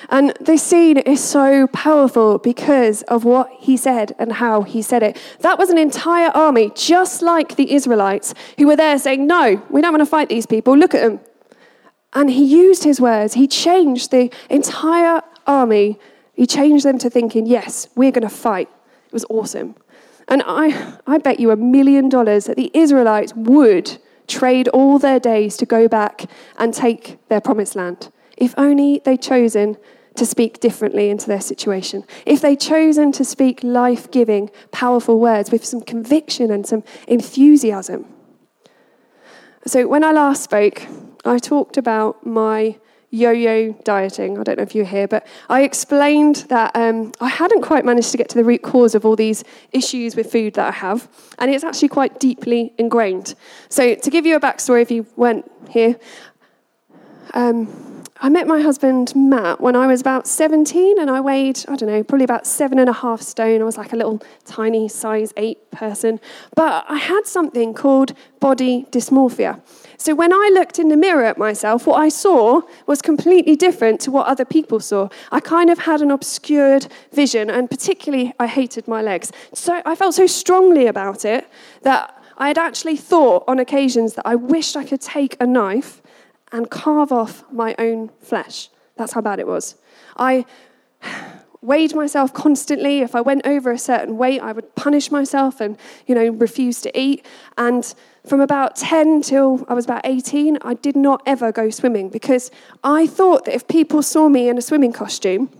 And 0.08 0.32
this 0.40 0.62
scene 0.62 0.96
is 0.96 1.22
so 1.22 1.66
powerful 1.66 2.38
because 2.38 3.02
of 3.02 3.24
what 3.24 3.50
he 3.58 3.76
said 3.76 4.14
and 4.18 4.32
how 4.32 4.62
he 4.62 4.80
said 4.80 5.02
it. 5.02 5.18
That 5.40 5.58
was 5.58 5.68
an 5.68 5.76
entire 5.76 6.30
army, 6.30 6.72
just 6.74 7.20
like 7.20 7.56
the 7.56 7.74
Israelites, 7.74 8.32
who 8.56 8.66
were 8.68 8.76
there 8.76 8.98
saying, 8.98 9.26
No, 9.26 9.62
we 9.68 9.82
don't 9.82 9.92
want 9.92 10.00
to 10.00 10.06
fight 10.06 10.30
these 10.30 10.46
people. 10.46 10.78
Look 10.78 10.94
at 10.94 11.02
them. 11.02 11.20
And 12.14 12.30
he 12.30 12.44
used 12.44 12.84
his 12.84 12.98
words. 13.02 13.34
He 13.34 13.46
changed 13.46 14.12
the 14.12 14.32
entire 14.48 15.20
army. 15.46 15.98
He 16.32 16.46
changed 16.46 16.86
them 16.86 16.96
to 16.98 17.10
thinking, 17.10 17.44
yes, 17.44 17.88
we're 17.94 18.12
going 18.12 18.28
to 18.28 18.34
fight. 18.34 18.70
It 19.06 19.12
was 19.12 19.26
awesome. 19.28 19.74
And 20.28 20.42
I, 20.46 20.98
I 21.06 21.18
bet 21.18 21.40
you 21.40 21.50
a 21.50 21.56
million 21.56 22.08
dollars 22.08 22.46
that 22.46 22.56
the 22.56 22.70
Israelites 22.72 23.34
would 23.34 23.98
trade 24.26 24.68
all 24.68 24.98
their 24.98 25.20
days 25.20 25.56
to 25.58 25.66
go 25.66 25.88
back 25.88 26.26
and 26.56 26.72
take 26.72 27.18
their 27.28 27.40
promised 27.40 27.76
land. 27.76 28.10
If 28.36 28.54
only 28.56 29.00
they'd 29.04 29.22
chosen 29.22 29.76
to 30.16 30.26
speak 30.26 30.60
differently 30.60 31.10
into 31.10 31.26
their 31.26 31.40
situation. 31.40 32.04
If 32.26 32.40
they'd 32.40 32.60
chosen 32.60 33.12
to 33.12 33.24
speak 33.24 33.62
life 33.62 34.10
giving, 34.10 34.50
powerful 34.70 35.18
words 35.18 35.50
with 35.50 35.64
some 35.64 35.80
conviction 35.80 36.50
and 36.50 36.66
some 36.66 36.84
enthusiasm. 37.08 38.06
So, 39.66 39.86
when 39.86 40.04
I 40.04 40.12
last 40.12 40.42
spoke, 40.42 40.82
I 41.24 41.38
talked 41.38 41.76
about 41.76 42.26
my 42.26 42.78
yo 43.12 43.30
yo 43.30 43.72
dieting. 43.84 44.38
I 44.38 44.42
don't 44.42 44.56
know 44.56 44.62
if 44.62 44.74
you 44.74 44.82
were 44.82 44.88
here, 44.88 45.06
but 45.06 45.26
I 45.48 45.62
explained 45.62 46.36
that 46.48 46.74
um, 46.74 47.12
I 47.20 47.28
hadn't 47.28 47.60
quite 47.62 47.84
managed 47.84 48.10
to 48.12 48.16
get 48.16 48.28
to 48.30 48.36
the 48.36 48.42
root 48.42 48.62
cause 48.62 48.94
of 48.94 49.04
all 49.04 49.14
these 49.14 49.44
issues 49.70 50.16
with 50.16 50.32
food 50.32 50.54
that 50.54 50.66
I 50.66 50.72
have, 50.72 51.08
and 51.38 51.50
it's 51.54 51.62
actually 51.62 51.88
quite 51.88 52.18
deeply 52.18 52.72
ingrained. 52.78 53.34
So, 53.68 53.94
to 53.94 54.10
give 54.10 54.24
you 54.26 54.34
a 54.34 54.40
backstory, 54.40 54.82
if 54.82 54.90
you 54.90 55.06
weren't 55.14 55.48
here, 55.68 55.96
um, 57.34 58.01
I 58.24 58.28
met 58.28 58.46
my 58.46 58.60
husband 58.60 59.12
Matt 59.16 59.60
when 59.60 59.74
I 59.74 59.88
was 59.88 60.00
about 60.00 60.28
17 60.28 61.00
and 61.00 61.10
I 61.10 61.20
weighed, 61.20 61.64
I 61.66 61.74
don't 61.74 61.88
know, 61.88 62.04
probably 62.04 62.22
about 62.22 62.46
seven 62.46 62.78
and 62.78 62.88
a 62.88 62.92
half 62.92 63.20
stone. 63.20 63.60
I 63.60 63.64
was 63.64 63.76
like 63.76 63.92
a 63.92 63.96
little 63.96 64.22
tiny 64.44 64.88
size 64.88 65.32
eight 65.36 65.68
person. 65.72 66.20
But 66.54 66.84
I 66.88 66.98
had 66.98 67.26
something 67.26 67.74
called 67.74 68.14
body 68.38 68.86
dysmorphia. 68.92 69.60
So 69.96 70.14
when 70.14 70.32
I 70.32 70.52
looked 70.54 70.78
in 70.78 70.88
the 70.88 70.96
mirror 70.96 71.24
at 71.24 71.36
myself, 71.36 71.84
what 71.84 72.00
I 72.00 72.08
saw 72.08 72.60
was 72.86 73.02
completely 73.02 73.56
different 73.56 74.00
to 74.02 74.12
what 74.12 74.28
other 74.28 74.44
people 74.44 74.78
saw. 74.78 75.08
I 75.32 75.40
kind 75.40 75.68
of 75.68 75.80
had 75.80 76.00
an 76.00 76.12
obscured 76.12 76.86
vision, 77.12 77.50
and 77.50 77.68
particularly 77.68 78.34
I 78.38 78.46
hated 78.46 78.86
my 78.86 79.02
legs. 79.02 79.32
So 79.52 79.82
I 79.84 79.96
felt 79.96 80.14
so 80.14 80.28
strongly 80.28 80.86
about 80.86 81.24
it 81.24 81.48
that 81.82 82.22
I 82.38 82.48
had 82.48 82.58
actually 82.58 82.96
thought 82.96 83.42
on 83.48 83.58
occasions 83.58 84.14
that 84.14 84.26
I 84.26 84.36
wished 84.36 84.76
I 84.76 84.84
could 84.84 85.00
take 85.00 85.36
a 85.40 85.46
knife 85.46 86.01
and 86.52 86.70
carve 86.70 87.10
off 87.12 87.44
my 87.50 87.74
own 87.78 88.10
flesh. 88.20 88.68
That's 88.96 89.12
how 89.12 89.20
bad 89.20 89.38
it 89.40 89.46
was. 89.46 89.76
I 90.16 90.44
weighed 91.62 91.94
myself 91.94 92.34
constantly. 92.34 93.00
If 93.00 93.14
I 93.14 93.20
went 93.20 93.46
over 93.46 93.70
a 93.70 93.78
certain 93.78 94.18
weight, 94.18 94.40
I 94.40 94.52
would 94.52 94.74
punish 94.74 95.10
myself 95.10 95.60
and, 95.60 95.78
you 96.06 96.14
know, 96.14 96.28
refuse 96.28 96.82
to 96.82 96.98
eat. 96.98 97.24
And 97.56 97.94
from 98.26 98.40
about 98.40 98.76
10 98.76 99.22
till 99.22 99.64
I 99.68 99.74
was 99.74 99.84
about 99.84 100.02
18, 100.04 100.58
I 100.62 100.74
did 100.74 100.96
not 100.96 101.22
ever 101.24 101.52
go 101.52 101.70
swimming 101.70 102.10
because 102.10 102.50
I 102.84 103.06
thought 103.06 103.46
that 103.46 103.54
if 103.54 103.66
people 103.68 104.02
saw 104.02 104.28
me 104.28 104.48
in 104.48 104.58
a 104.58 104.62
swimming 104.62 104.92
costume, 104.92 105.50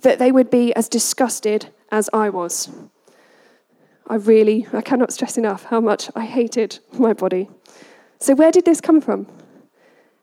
that 0.00 0.18
they 0.18 0.32
would 0.32 0.50
be 0.50 0.74
as 0.74 0.88
disgusted 0.88 1.68
as 1.92 2.10
I 2.12 2.30
was. 2.30 2.70
I 4.08 4.16
really, 4.16 4.66
I 4.72 4.80
cannot 4.80 5.12
stress 5.12 5.38
enough 5.38 5.64
how 5.64 5.80
much 5.80 6.10
I 6.16 6.24
hated 6.24 6.80
my 6.92 7.12
body. 7.12 7.48
So, 8.18 8.34
where 8.34 8.50
did 8.50 8.64
this 8.64 8.80
come 8.80 9.00
from? 9.00 9.26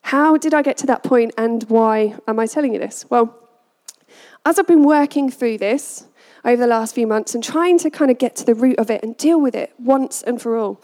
How 0.02 0.38
did 0.38 0.54
I 0.54 0.62
get 0.62 0.78
to 0.78 0.88
that 0.88 1.04
point 1.04 1.34
and 1.38 1.64
why 1.64 2.16
am 2.28 2.40
I 2.40 2.48
telling 2.48 2.74
you 2.74 2.80
this? 2.80 3.06
Well, 3.10 3.36
as 4.46 4.58
I've 4.58 4.68
been 4.68 4.84
working 4.84 5.30
through 5.30 5.58
this 5.60 6.06
over 6.46 6.62
the 6.62 6.68
last 6.68 6.96
few 6.96 7.06
months 7.06 7.36
and 7.36 7.44
trying 7.44 7.78
to 7.80 7.90
kind 7.90 8.10
of 8.10 8.18
get 8.18 8.36
to 8.38 8.46
the 8.46 8.56
root 8.56 8.80
of 8.80 8.90
it 8.90 9.04
and 9.04 9.16
deal 9.18 9.40
with 9.40 9.56
it 9.56 9.74
once 9.78 10.24
and 10.24 10.42
for 10.42 10.58
all, 10.58 10.82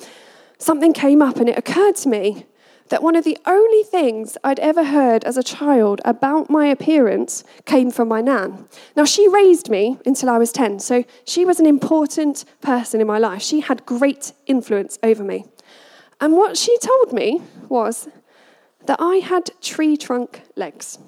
something 0.57 0.93
came 0.93 1.21
up 1.21 1.37
and 1.37 1.49
it 1.49 1.57
occurred 1.57 1.95
to 1.97 2.09
me 2.09 2.45
that 2.89 3.01
one 3.01 3.15
of 3.15 3.23
the 3.23 3.37
only 3.45 3.83
things 3.83 4.37
I'd 4.43 4.59
ever 4.59 4.83
heard 4.83 5.23
as 5.23 5.37
a 5.37 5.43
child 5.43 6.01
about 6.05 6.49
my 6.49 6.67
appearance 6.67 7.43
came 7.65 7.89
from 7.89 8.07
my 8.07 8.21
nan. 8.21 8.67
Now, 8.95 9.05
she 9.05 9.27
raised 9.27 9.69
me 9.69 9.97
until 10.05 10.29
I 10.29 10.37
was 10.37 10.51
10, 10.51 10.79
so 10.79 11.03
she 11.25 11.45
was 11.45 11.59
an 11.59 11.65
important 11.65 12.45
person 12.61 13.01
in 13.01 13.07
my 13.07 13.17
life. 13.17 13.41
She 13.41 13.61
had 13.61 13.85
great 13.85 14.33
influence 14.45 14.99
over 15.01 15.23
me. 15.23 15.45
And 16.21 16.33
what 16.33 16.57
she 16.57 16.77
told 16.77 17.11
me 17.11 17.41
was 17.69 18.07
that 18.87 18.99
I 18.99 19.17
had 19.17 19.51
tree 19.61 19.97
trunk 19.97 20.41
legs. 20.55 20.99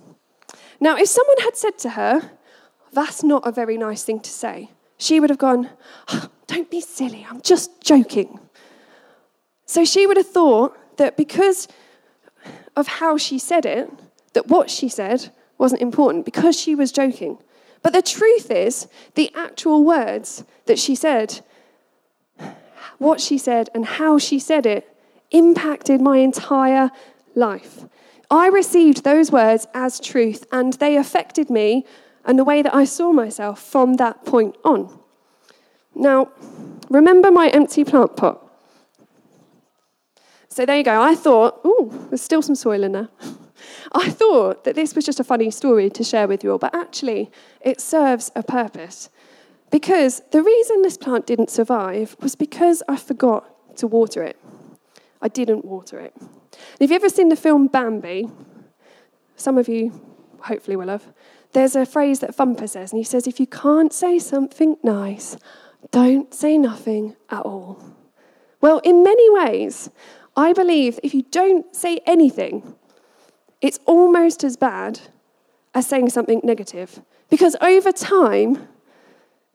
Now, 0.80 0.96
if 0.98 1.08
someone 1.08 1.38
had 1.42 1.56
said 1.56 1.78
to 1.80 1.92
her, 1.92 2.32
that's 2.92 3.24
not 3.24 3.48
a 3.48 3.52
very 3.52 3.78
nice 3.78 4.04
thing 4.04 4.20
to 4.22 4.30
say, 4.30 4.72
she 4.98 5.20
would 5.20 5.30
have 5.30 5.40
gone, 5.40 5.70
oh, 6.10 6.30
Don't 6.48 6.72
be 6.72 6.82
silly, 6.82 7.28
I'm 7.30 7.42
just 7.42 7.82
joking. 7.82 8.40
So 9.66 9.84
she 9.84 10.08
would 10.08 10.18
have 10.18 10.30
thought 10.30 10.78
that 10.98 11.18
because 11.18 11.68
of 12.76 12.88
how 12.88 13.18
she 13.18 13.38
said 13.38 13.66
it, 13.66 13.90
that 14.34 14.48
what 14.48 14.70
she 14.70 14.88
said 14.88 15.32
wasn't 15.58 15.82
important 15.82 16.26
because 16.26 16.60
she 16.60 16.74
was 16.74 16.92
joking. 16.92 17.38
But 17.84 17.94
the 17.94 18.02
truth 18.02 18.50
is, 18.50 18.88
the 19.16 19.32
actual 19.36 19.84
words 19.84 20.46
that 20.66 20.80
she 20.80 20.96
said, 20.96 21.42
what 22.98 23.20
she 23.20 23.38
said, 23.38 23.70
and 23.76 23.86
how 23.86 24.18
she 24.18 24.40
said 24.40 24.66
it 24.66 24.88
impacted 25.32 26.00
my 26.00 26.18
entire 26.20 26.90
life. 27.38 27.86
I 28.30 28.48
received 28.48 29.04
those 29.04 29.32
words 29.32 29.68
as 29.74 30.00
truth, 30.00 30.46
and 30.52 30.74
they 30.74 30.98
affected 30.98 31.50
me 31.50 31.86
and 32.26 32.38
the 32.38 32.44
way 32.44 32.62
that 32.62 32.76
I 32.76 32.84
saw 32.84 33.14
myself 33.14 33.62
from 33.62 33.94
that 33.96 34.26
point 34.26 34.56
on. 34.66 35.00
Now, 35.96 36.30
remember 36.90 37.32
my 37.32 37.48
empty 37.50 37.86
plant 37.86 38.18
pot? 38.18 38.44
So 40.50 40.66
there 40.66 40.78
you 40.78 40.84
go. 40.84 41.02
I 41.02 41.16
thought, 41.16 41.62
oh, 41.64 42.08
there's 42.10 42.22
still 42.22 42.42
some 42.42 42.56
soil 42.56 42.84
in 42.84 42.92
there. 42.92 43.08
I 43.94 44.10
thought 44.10 44.66
that 44.66 44.76
this 44.76 44.94
was 44.96 45.06
just 45.06 45.20
a 45.20 45.24
funny 45.24 45.50
story 45.52 45.90
to 45.92 46.04
share 46.04 46.28
with 46.28 46.44
you 46.44 46.52
all, 46.52 46.58
but 46.58 46.76
actually, 46.76 47.32
it 47.62 47.80
serves 47.80 48.32
a 48.36 48.44
purpose. 48.44 49.10
Because 49.72 50.22
the 50.32 50.44
reason 50.44 50.82
this 50.82 50.98
plant 50.98 51.26
didn't 51.26 51.50
survive 51.50 52.16
was 52.20 52.36
because 52.36 52.84
I 52.88 52.98
forgot 52.98 53.78
to 53.78 53.88
water 53.88 54.24
it. 54.24 54.38
I 55.22 55.28
didn't 55.28 55.66
water 55.66 56.00
it. 56.00 56.14
Have 56.20 56.30
you've 56.80 56.92
ever 56.92 57.10
seen 57.10 57.30
the 57.30 57.36
film 57.36 57.68
Bambi? 57.68 58.30
Some 59.36 59.58
of 59.58 59.68
you 59.68 59.92
hopefully 60.42 60.76
will 60.76 60.90
have. 60.90 61.06
There's 61.54 61.76
a 61.76 61.86
phrase 61.86 62.20
that 62.20 62.36
Thumper 62.36 62.68
says, 62.68 62.92
and 62.92 63.00
he 63.00 63.04
says, 63.04 63.28
If 63.28 63.40
you 63.40 63.48
can't 63.48 63.94
say 63.94 64.20
something 64.20 64.78
nice, 64.84 65.38
don't 65.92 66.34
say 66.34 66.58
nothing 66.58 67.16
at 67.30 67.42
all. 67.42 67.82
Well, 68.62 68.80
in 68.80 69.04
many 69.04 69.30
ways, 69.30 69.90
I 70.36 70.54
believe 70.54 71.00
if 71.04 71.14
you 71.14 71.24
don't 71.24 71.76
say 71.76 72.00
anything, 72.06 72.76
it's 73.62 73.80
almost 73.86 74.44
as 74.44 74.58
bad 74.58 75.00
as 75.74 75.88
saying 75.88 76.10
something 76.10 76.42
negative. 76.44 77.02
Because 77.30 77.56
over 77.62 77.92
time, 77.92 78.68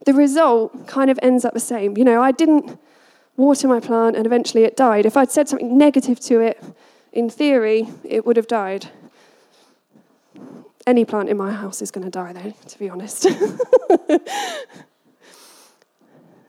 the 0.06 0.14
result 0.14 0.86
kind 0.86 1.10
of 1.10 1.18
ends 1.22 1.44
up 1.44 1.54
the 1.54 1.60
same. 1.60 1.96
You 1.96 2.04
know, 2.04 2.22
I 2.22 2.32
didn't 2.32 2.78
water 3.36 3.68
my 3.68 3.80
plant 3.80 4.16
and 4.16 4.26
eventually 4.26 4.64
it 4.64 4.76
died. 4.76 5.06
If 5.06 5.16
I'd 5.16 5.30
said 5.30 5.48
something 5.48 5.76
negative 5.76 6.20
to 6.20 6.40
it, 6.40 6.62
in 7.12 7.28
theory, 7.28 7.88
it 8.04 8.24
would 8.26 8.36
have 8.36 8.46
died. 8.46 8.88
Any 10.86 11.04
plant 11.04 11.28
in 11.28 11.36
my 11.36 11.52
house 11.52 11.82
is 11.82 11.90
going 11.90 12.04
to 12.04 12.10
die, 12.10 12.32
though, 12.32 12.52
to 12.68 12.78
be 12.78 12.88
honest. 12.88 13.22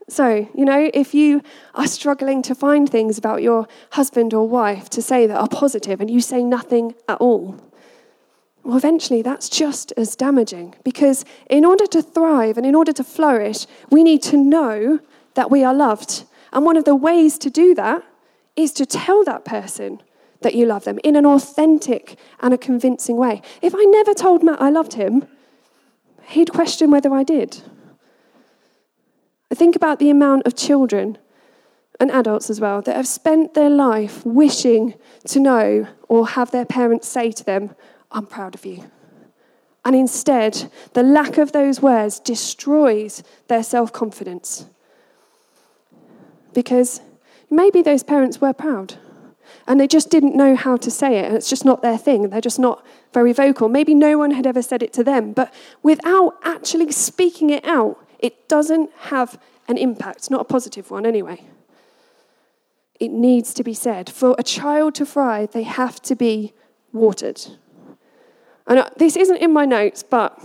so, 0.07 0.49
you 0.55 0.65
know, 0.65 0.89
if 0.93 1.13
you 1.13 1.41
are 1.75 1.87
struggling 1.87 2.41
to 2.43 2.55
find 2.55 2.89
things 2.89 3.17
about 3.17 3.43
your 3.43 3.67
husband 3.91 4.33
or 4.33 4.47
wife 4.47 4.89
to 4.91 5.01
say 5.01 5.27
that 5.27 5.37
are 5.37 5.47
positive 5.47 6.01
and 6.01 6.09
you 6.09 6.19
say 6.21 6.43
nothing 6.43 6.95
at 7.07 7.17
all, 7.19 7.59
well, 8.63 8.77
eventually 8.77 9.21
that's 9.21 9.49
just 9.49 9.91
as 9.97 10.15
damaging 10.15 10.73
because 10.83 11.25
in 11.49 11.65
order 11.65 11.85
to 11.87 12.01
thrive 12.01 12.57
and 12.57 12.65
in 12.65 12.75
order 12.75 12.93
to 12.93 13.03
flourish, 13.03 13.67
we 13.89 14.03
need 14.03 14.21
to 14.23 14.37
know 14.37 14.99
that 15.33 15.51
we 15.51 15.63
are 15.63 15.73
loved. 15.73 16.23
And 16.53 16.63
one 16.63 16.77
of 16.77 16.85
the 16.85 16.95
ways 16.95 17.37
to 17.39 17.49
do 17.49 17.75
that 17.75 18.03
is 18.55 18.71
to 18.73 18.85
tell 18.85 19.23
that 19.25 19.43
person 19.43 20.01
that 20.41 20.53
you 20.53 20.65
love 20.65 20.83
them 20.83 20.99
in 21.03 21.15
an 21.15 21.25
authentic 21.25 22.17
and 22.39 22.53
a 22.53 22.57
convincing 22.57 23.17
way. 23.17 23.41
If 23.61 23.73
I 23.75 23.83
never 23.83 24.13
told 24.13 24.43
Matt 24.43 24.61
I 24.61 24.69
loved 24.69 24.93
him, 24.93 25.25
he'd 26.27 26.53
question 26.53 26.91
whether 26.91 27.11
I 27.13 27.23
did. 27.23 27.61
I 29.51 29.55
think 29.55 29.75
about 29.75 29.99
the 29.99 30.09
amount 30.09 30.45
of 30.45 30.55
children 30.55 31.17
and 31.99 32.11
adults 32.11 32.49
as 32.49 32.59
well 32.59 32.81
that 32.81 32.95
have 32.95 33.07
spent 33.07 33.53
their 33.53 33.69
life 33.69 34.25
wishing 34.25 34.95
to 35.27 35.39
know 35.39 35.87
or 36.07 36.27
have 36.29 36.51
their 36.51 36.65
parents 36.65 37.07
say 37.07 37.31
to 37.31 37.43
them, 37.43 37.75
I'm 38.11 38.25
proud 38.25 38.55
of 38.55 38.65
you. 38.65 38.83
And 39.85 39.95
instead, 39.95 40.71
the 40.93 41.03
lack 41.03 41.37
of 41.37 41.51
those 41.51 41.81
words 41.81 42.19
destroys 42.19 43.23
their 43.47 43.63
self 43.63 43.91
confidence. 43.91 44.65
Because 46.53 47.01
maybe 47.49 47.81
those 47.81 48.03
parents 48.03 48.39
were 48.39 48.53
proud 48.53 48.95
and 49.67 49.79
they 49.79 49.87
just 49.87 50.09
didn't 50.09 50.35
know 50.35 50.55
how 50.55 50.77
to 50.77 50.91
say 50.91 51.19
it, 51.19 51.25
and 51.25 51.35
it's 51.35 51.49
just 51.49 51.65
not 51.65 51.81
their 51.81 51.97
thing. 51.97 52.29
They're 52.29 52.41
just 52.41 52.59
not 52.59 52.85
very 53.13 53.33
vocal. 53.33 53.69
Maybe 53.69 53.93
no 53.93 54.17
one 54.17 54.31
had 54.31 54.45
ever 54.45 54.61
said 54.61 54.83
it 54.83 54.91
to 54.93 55.03
them, 55.03 55.33
but 55.33 55.53
without 55.81 56.37
actually 56.43 56.91
speaking 56.91 57.49
it 57.49 57.63
out, 57.65 57.97
it 58.19 58.47
doesn't 58.49 58.91
have 59.11 59.39
an 59.67 59.77
impact, 59.77 60.29
not 60.29 60.41
a 60.41 60.43
positive 60.45 60.91
one 60.91 61.05
anyway. 61.05 61.45
It 62.99 63.11
needs 63.11 63.53
to 63.55 63.63
be 63.63 63.73
said. 63.73 64.09
For 64.09 64.35
a 64.37 64.43
child 64.43 64.95
to 64.95 65.05
thrive, 65.05 65.51
they 65.51 65.63
have 65.63 66.01
to 66.03 66.15
be 66.15 66.53
watered. 66.91 67.41
And 68.67 68.79
uh, 68.79 68.89
this 68.97 69.15
isn't 69.15 69.37
in 69.37 69.51
my 69.51 69.65
notes, 69.65 70.03
but 70.03 70.39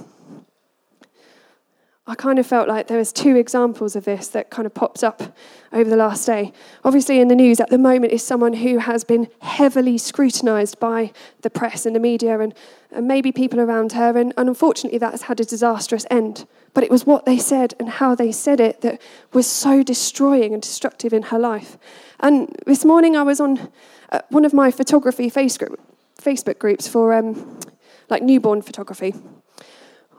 I 2.08 2.14
kind 2.14 2.38
of 2.38 2.46
felt 2.46 2.68
like 2.68 2.86
there 2.86 2.96
was 2.96 3.12
two 3.12 3.36
examples 3.36 3.94
of 3.94 4.06
this 4.06 4.28
that 4.28 4.48
kind 4.48 4.64
of 4.64 4.72
popped 4.72 5.04
up 5.04 5.36
over 5.74 5.90
the 5.90 5.96
last 5.96 6.24
day. 6.24 6.54
Obviously, 6.82 7.20
in 7.20 7.28
the 7.28 7.34
news 7.34 7.60
at 7.60 7.68
the 7.68 7.76
moment 7.76 8.14
is 8.14 8.24
someone 8.24 8.54
who 8.54 8.78
has 8.78 9.04
been 9.04 9.28
heavily 9.42 9.98
scrutinised 9.98 10.80
by 10.80 11.12
the 11.42 11.50
press 11.50 11.84
and 11.84 11.94
the 11.94 12.00
media 12.00 12.40
and, 12.40 12.54
and 12.92 13.06
maybe 13.06 13.30
people 13.30 13.60
around 13.60 13.92
her, 13.92 14.16
and, 14.16 14.32
and 14.38 14.48
unfortunately, 14.48 14.98
that 14.98 15.10
has 15.10 15.22
had 15.22 15.38
a 15.38 15.44
disastrous 15.44 16.06
end. 16.10 16.46
But 16.72 16.82
it 16.82 16.90
was 16.90 17.04
what 17.04 17.26
they 17.26 17.36
said 17.36 17.74
and 17.78 17.90
how 17.90 18.14
they 18.14 18.32
said 18.32 18.58
it 18.58 18.80
that 18.80 19.02
was 19.34 19.46
so 19.46 19.82
destroying 19.82 20.54
and 20.54 20.62
destructive 20.62 21.12
in 21.12 21.24
her 21.24 21.38
life. 21.38 21.76
And 22.20 22.56
this 22.64 22.86
morning, 22.86 23.16
I 23.16 23.22
was 23.22 23.38
on 23.38 23.70
uh, 24.10 24.22
one 24.30 24.46
of 24.46 24.54
my 24.54 24.70
photography 24.70 25.30
Facebook 25.30 26.58
groups 26.58 26.88
for 26.88 27.12
um, 27.12 27.60
like 28.08 28.22
newborn 28.22 28.62
photography 28.62 29.12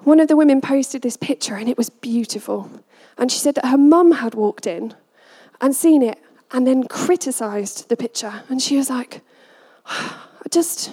one 0.04 0.20
of 0.20 0.28
the 0.28 0.36
women 0.36 0.62
posted 0.62 1.02
this 1.02 1.18
picture 1.18 1.56
and 1.56 1.68
it 1.70 1.78
was 1.78 1.90
beautiful. 1.90 2.70
And 3.18 3.32
she 3.32 3.40
said 3.40 3.56
that 3.56 3.66
her 3.66 3.78
mum 3.78 4.14
had 4.14 4.34
walked 4.34 4.66
in 4.66 4.96
and 5.62 5.76
seen 5.76 6.02
it 6.02 6.20
and 6.52 6.66
then 6.66 6.88
criticized 6.88 7.90
the 7.90 7.98
picture. 7.98 8.44
And 8.50 8.62
she 8.62 8.78
was 8.78 8.90
like, 8.90 9.22
I 9.86 10.50
just, 10.50 10.92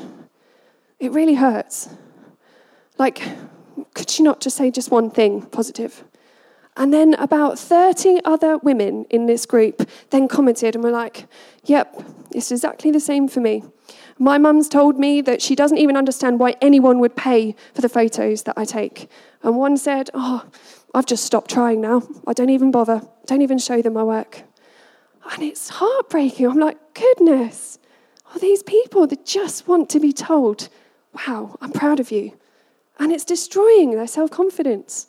it 0.99 1.13
really 1.13 1.35
hurts. 1.35 1.89
Like, 2.99 3.23
could 3.95 4.11
she 4.11 4.23
not 4.23 4.41
just 4.41 4.57
say 4.57 4.71
just 4.71 4.91
one 4.91 5.11
thing 5.11 5.43
positive? 5.43 6.05
And 6.77 6.93
then 6.93 7.15
about 7.15 7.59
30 7.59 8.21
other 8.25 8.59
women 8.59 9.07
in 9.09 9.27
this 9.27 9.47
group 9.47 9.89
then 10.11 10.29
commented 10.29 10.75
and 10.75 10.85
were 10.85 10.91
like, 10.91 11.27
yep, 11.65 12.03
it's 12.33 12.51
exactly 12.51 12.91
the 12.91 13.01
same 13.01 13.29
for 13.29 13.41
me. 13.41 13.63
My 14.19 14.39
mum's 14.39 14.69
told 14.69 14.99
me 14.99 15.21
that 15.21 15.43
she 15.43 15.55
doesn't 15.55 15.77
even 15.79 15.97
understand 15.97 16.39
why 16.39 16.57
anyone 16.63 17.01
would 17.01 17.17
pay 17.17 17.55
for 17.75 17.83
the 17.83 17.89
photos 17.89 18.45
that 18.45 18.57
I 18.57 18.65
take. 18.65 19.11
And 19.43 19.57
one 19.57 19.77
said, 19.77 20.09
Oh, 20.15 20.47
I've 20.95 21.07
just 21.07 21.25
stopped 21.25 21.51
trying 21.51 21.83
now. 21.83 22.03
I 22.27 22.33
don't 22.33 22.49
even 22.49 22.71
bother. 22.71 23.03
Don't 23.27 23.43
even 23.43 23.59
show 23.59 23.83
them 23.83 23.93
my 23.93 24.03
work. 24.03 24.45
And 25.33 25.43
it's 25.43 25.69
heartbreaking. 25.69 26.47
I'm 26.47 26.59
like, 26.59 26.79
goodness, 26.95 27.79
all 28.33 28.39
these 28.39 28.63
people 28.63 29.07
that 29.09 29.27
just 29.27 29.69
want 29.69 29.91
to 29.91 30.01
be 30.01 30.13
told, 30.13 30.69
wow, 31.13 31.57
I'm 31.61 31.73
proud 31.73 32.01
of 32.01 32.11
you. 32.11 32.39
And 32.99 33.13
it's 33.13 33.25
destroying 33.25 33.91
their 33.91 34.07
self 34.07 34.31
confidence. 34.31 35.09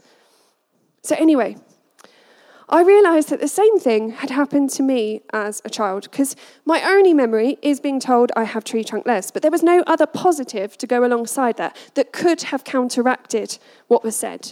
So, 1.03 1.15
anyway, 1.17 1.55
I 2.69 2.81
realised 2.81 3.29
that 3.29 3.39
the 3.39 3.47
same 3.47 3.79
thing 3.79 4.09
had 4.09 4.29
happened 4.29 4.71
to 4.71 4.83
me 4.83 5.21
as 5.31 5.61
a 5.63 5.69
child 5.69 6.03
because 6.03 6.35
my 6.65 6.83
only 6.83 7.13
memory 7.13 7.57
is 7.61 7.79
being 7.79 7.99
told 7.99 8.31
I 8.35 8.43
have 8.43 8.65
tree 8.65 8.83
trunk 8.83 9.05
les, 9.05 9.31
but 9.31 9.41
there 9.41 9.51
was 9.51 9.63
no 9.63 9.83
other 9.87 10.05
positive 10.05 10.77
to 10.79 10.87
go 10.87 11.05
alongside 11.05 11.55
that 11.57 11.77
that 11.93 12.11
could 12.11 12.41
have 12.43 12.65
counteracted 12.65 13.57
what 13.87 14.03
was 14.03 14.17
said. 14.17 14.51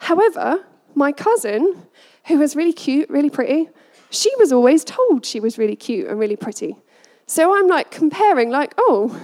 However, 0.00 0.66
my 0.94 1.12
cousin, 1.12 1.86
who 2.26 2.38
was 2.38 2.56
really 2.56 2.74
cute, 2.74 3.08
really 3.08 3.30
pretty, 3.30 3.70
she 4.10 4.30
was 4.38 4.52
always 4.52 4.84
told 4.84 5.24
she 5.24 5.40
was 5.40 5.56
really 5.56 5.76
cute 5.76 6.08
and 6.08 6.18
really 6.18 6.36
pretty. 6.36 6.76
So 7.26 7.56
I'm 7.56 7.68
like 7.68 7.90
comparing, 7.90 8.50
like, 8.50 8.74
oh, 8.76 9.18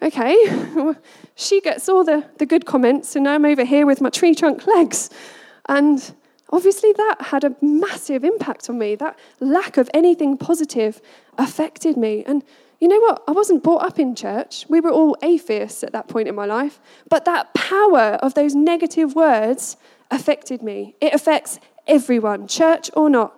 okay, 0.00 0.94
she 1.34 1.60
gets 1.60 1.88
all 1.88 2.04
the, 2.04 2.24
the 2.38 2.46
good 2.46 2.66
comments, 2.66 3.16
and 3.16 3.28
I'm 3.28 3.44
over 3.44 3.64
here 3.64 3.84
with 3.84 4.00
my 4.00 4.10
tree 4.10 4.36
trunk 4.36 4.64
legs. 4.66 5.10
And 5.68 6.14
Obviously, 6.50 6.92
that 6.94 7.16
had 7.20 7.44
a 7.44 7.54
massive 7.60 8.24
impact 8.24 8.70
on 8.70 8.78
me. 8.78 8.94
That 8.94 9.18
lack 9.38 9.76
of 9.76 9.90
anything 9.92 10.38
positive 10.38 11.02
affected 11.36 11.96
me. 11.96 12.24
And 12.26 12.42
you 12.80 12.88
know 12.88 13.00
what? 13.00 13.22
I 13.28 13.32
wasn't 13.32 13.62
brought 13.62 13.82
up 13.82 13.98
in 13.98 14.14
church. 14.14 14.64
We 14.68 14.80
were 14.80 14.90
all 14.90 15.16
atheists 15.22 15.82
at 15.82 15.92
that 15.92 16.08
point 16.08 16.26
in 16.26 16.34
my 16.34 16.46
life. 16.46 16.80
But 17.10 17.26
that 17.26 17.52
power 17.52 18.18
of 18.22 18.34
those 18.34 18.54
negative 18.54 19.14
words 19.14 19.76
affected 20.10 20.62
me. 20.62 20.94
It 21.00 21.12
affects 21.12 21.60
everyone, 21.86 22.48
church 22.48 22.90
or 22.94 23.10
not. 23.10 23.34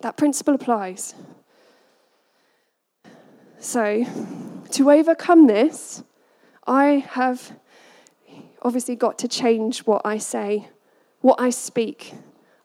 That 0.00 0.16
principle 0.16 0.54
applies. 0.54 1.14
So, 3.58 4.04
to 4.72 4.90
overcome 4.90 5.48
this, 5.48 6.04
I 6.64 7.06
have 7.10 7.52
obviously 8.62 8.94
got 8.94 9.18
to 9.18 9.28
change 9.28 9.80
what 9.80 10.02
I 10.04 10.18
say, 10.18 10.68
what 11.22 11.40
I 11.40 11.50
speak 11.50 12.14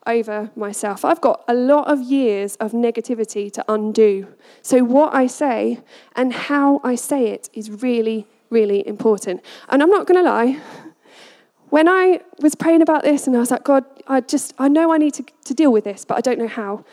over 0.06 0.50
myself. 0.56 1.04
I've 1.04 1.20
got 1.20 1.44
a 1.48 1.54
lot 1.54 1.90
of 1.90 2.00
years 2.00 2.56
of 2.56 2.72
negativity 2.72 3.52
to 3.52 3.64
undo. 3.68 4.26
So, 4.62 4.82
what 4.82 5.14
I 5.14 5.26
say 5.26 5.80
and 6.16 6.32
how 6.32 6.80
I 6.82 6.94
say 6.94 7.28
it 7.28 7.48
is 7.52 7.70
really, 7.70 8.26
really 8.50 8.86
important. 8.86 9.42
And 9.68 9.82
I'm 9.82 9.90
not 9.90 10.06
going 10.06 10.22
to 10.22 10.28
lie, 10.28 10.60
when 11.70 11.88
I 11.88 12.20
was 12.40 12.54
praying 12.54 12.82
about 12.82 13.02
this 13.02 13.26
and 13.26 13.34
I 13.34 13.40
was 13.40 13.50
like, 13.50 13.64
God, 13.64 13.84
I 14.06 14.20
just, 14.20 14.52
I 14.58 14.68
know 14.68 14.92
I 14.92 14.98
need 14.98 15.14
to, 15.14 15.24
to 15.46 15.54
deal 15.54 15.72
with 15.72 15.84
this, 15.84 16.04
but 16.04 16.18
I 16.18 16.20
don't 16.20 16.38
know 16.38 16.48
how. 16.48 16.84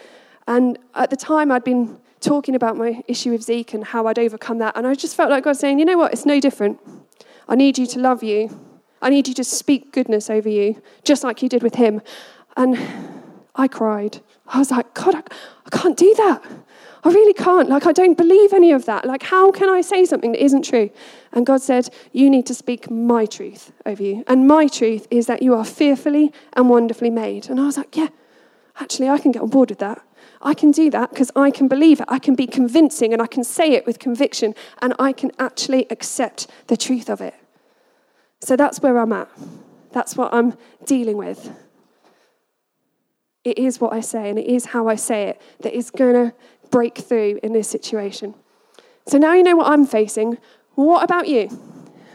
And 0.48 0.80
at 0.96 1.10
the 1.10 1.18
time, 1.18 1.52
I'd 1.52 1.64
been 1.66 2.00
talking 2.22 2.56
about 2.56 2.78
my 2.78 3.04
issue 3.08 3.32
with 3.32 3.44
Zeke 3.44 3.74
and 3.74 3.84
how 3.84 4.08
I'd 4.08 4.20
overcome 4.20 4.60
that. 4.60 4.78
And 4.78 4.88
I 4.88 4.96
just 4.96 5.16
felt 5.16 5.30
like 5.30 5.44
God 5.44 5.58
saying, 5.58 5.80
you 5.80 5.86
know 5.86 5.98
what, 5.98 6.14
it's 6.14 6.26
no 6.26 6.40
different. 6.40 6.80
I 7.48 7.56
need 7.56 7.78
you 7.78 7.86
to 7.88 8.00
love 8.00 8.24
you. 8.24 8.58
I 9.02 9.10
need 9.10 9.28
you 9.28 9.34
to 9.36 9.44
speak 9.44 9.92
goodness 9.92 10.30
over 10.30 10.50
you, 10.50 10.82
just 11.04 11.24
like 11.24 11.42
you 11.42 11.50
did 11.50 11.64
with 11.64 11.76
him. 11.76 12.02
And 12.58 12.78
I 13.56 13.68
cried. 13.68 14.22
I 14.48 14.60
was 14.60 14.72
like, 14.72 14.94
God, 14.94 15.16
I, 15.16 15.24
I 15.66 15.70
can't 15.78 15.98
do 15.98 16.14
that. 16.16 16.44
I 17.04 17.10
really 17.10 17.34
can't. 17.34 17.70
Like, 17.70 17.86
I 17.86 17.94
don't 17.94 18.18
believe 18.18 18.52
any 18.52 18.72
of 18.72 18.86
that. 18.86 19.06
Like, 19.06 19.24
how 19.24 19.52
can 19.52 19.70
I 19.70 19.82
say 19.82 20.06
something 20.06 20.34
that 20.34 20.44
isn't 20.44 20.66
true? 20.66 20.90
And 21.32 21.46
God 21.46 21.62
said, 21.62 21.90
You 22.12 22.30
need 22.30 22.46
to 22.48 22.54
speak 22.54 22.92
my 22.92 23.26
truth 23.26 23.72
over 23.86 24.04
you. 24.04 24.24
And 24.28 24.48
my 24.48 24.68
truth 24.68 25.08
is 25.10 25.28
that 25.28 25.42
you 25.42 25.54
are 25.54 25.64
fearfully 25.64 26.34
and 26.54 26.70
wonderfully 26.70 27.10
made. 27.10 27.50
And 27.50 27.60
I 27.60 27.66
was 27.66 27.78
like, 27.78 27.96
Yeah, 27.96 28.10
actually, 28.80 29.10
I 29.10 29.18
can 29.18 29.32
get 29.32 29.42
on 29.42 29.50
board 29.50 29.70
with 29.70 29.80
that. 29.80 30.02
I 30.42 30.54
can 30.54 30.72
do 30.72 30.90
that 30.92 31.10
because 31.10 31.32
I 31.36 31.52
can 31.52 31.68
believe 31.68 32.00
it. 32.00 32.06
I 32.10 32.20
can 32.20 32.36
be 32.36 32.48
convincing 32.48 33.14
and 33.14 33.22
I 33.22 33.28
can 33.28 33.44
say 33.44 33.74
it 33.74 33.86
with 33.86 34.00
conviction 34.00 34.56
and 34.82 34.94
I 34.98 35.12
can 35.12 35.32
actually 35.38 35.86
accept 35.90 36.48
the 36.68 36.78
truth 36.78 37.10
of 37.10 37.22
it. 37.22 37.36
So 38.42 38.56
that's 38.56 38.82
where 38.82 38.98
I'm 38.98 39.12
at. 39.12 39.30
That's 39.92 40.16
what 40.16 40.34
I'm 40.34 40.58
dealing 40.86 41.18
with. 41.18 41.52
It 43.50 43.58
is 43.58 43.82
what 43.82 43.94
I 43.94 44.02
say, 44.02 44.30
and 44.30 44.38
it 44.38 44.46
is 44.46 44.66
how 44.66 44.88
I 44.88 44.94
say 44.94 45.30
it 45.30 45.42
that 45.62 45.76
is 45.76 45.90
going 45.90 46.14
to 46.14 46.36
break 46.70 47.00
through 47.00 47.40
in 47.42 47.52
this 47.52 47.68
situation. 47.68 48.36
So 49.08 49.18
now 49.18 49.34
you 49.34 49.42
know 49.42 49.56
what 49.56 49.66
I'm 49.66 49.88
facing. 49.88 50.38
What 50.76 51.04
about 51.04 51.28
you? 51.28 51.50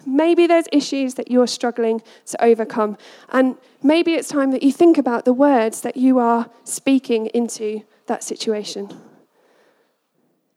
Maybe 0.07 0.47
there's 0.47 0.66
issues 0.70 1.14
that 1.14 1.33
you're 1.33 1.49
struggling 1.49 2.03
to 2.27 2.44
overcome. 2.44 2.97
And 3.31 3.57
maybe 3.83 4.14
it's 4.14 4.29
time 4.29 4.53
that 4.53 4.62
you 4.62 4.70
think 4.70 4.97
about 4.97 5.25
the 5.25 5.33
words 5.33 5.81
that 5.81 5.97
you 5.97 6.20
are 6.20 6.49
speaking 6.62 7.27
into 7.27 7.83
that 8.07 8.23
situation. 8.23 8.97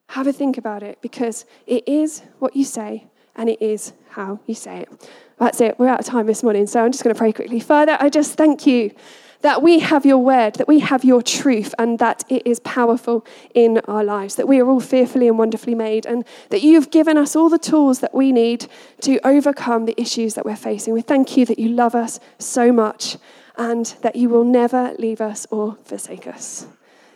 Have 0.10 0.28
a 0.28 0.34
think 0.34 0.60
about 0.60 0.84
it 0.84 1.02
because 1.02 1.46
it 1.66 1.88
is 1.88 2.22
what 2.38 2.56
you 2.56 2.66
say 2.66 3.08
and 3.36 3.50
it 3.50 3.60
is 3.60 3.94
how 4.10 4.40
you 4.46 4.54
say 4.54 4.82
it. 4.82 5.10
That's 5.40 5.60
it. 5.60 5.80
We're 5.80 5.88
out 5.88 6.02
of 6.02 6.06
time 6.06 6.28
this 6.28 6.44
morning, 6.44 6.68
so 6.68 6.86
I'm 6.86 6.92
just 6.92 7.04
going 7.04 7.16
to 7.16 7.18
pray 7.18 7.34
quickly. 7.34 7.60
Father, 7.60 7.98
I 8.00 8.10
just 8.10 8.36
thank 8.36 8.68
you 8.68 8.92
that 9.42 9.62
we 9.62 9.80
have 9.80 10.06
your 10.06 10.18
word, 10.18 10.56
that 10.56 10.68
we 10.68 10.80
have 10.80 11.04
your 11.04 11.22
truth, 11.22 11.74
and 11.78 12.00
that 12.00 12.24
it 12.30 12.46
is 12.46 12.60
powerful 12.62 13.26
in 13.54 13.80
our 13.88 14.04
lives, 14.04 14.36
that 14.36 14.48
we 14.48 14.60
are 14.60 14.68
all 14.68 14.80
fearfully 14.80 15.28
and 15.28 15.38
wonderfully 15.38 15.76
made, 15.76 16.06
and 16.06 16.26
that 16.50 16.62
you've 16.62 16.92
given 16.92 17.18
us 17.18 17.36
all 17.36 17.50
the 17.50 17.60
tools 17.60 18.00
that 18.00 18.14
we 18.14 18.32
need 18.32 18.68
to 19.02 19.20
overcome 19.26 19.86
the 19.86 20.00
issues 20.00 20.34
that 20.34 20.46
we're 20.46 20.56
facing. 20.56 20.94
We 20.94 21.02
thank 21.02 21.38
you 21.38 21.46
that 21.46 21.60
you 21.60 21.70
love 21.70 21.96
us 21.96 22.20
so 22.40 22.72
much 22.72 23.18
and 23.58 23.86
that 24.02 24.16
you 24.16 24.30
will 24.30 24.44
never 24.44 24.94
leave 25.00 25.22
us 25.22 25.48
or 25.50 25.78
forsake 25.84 26.28
us. 26.28 26.68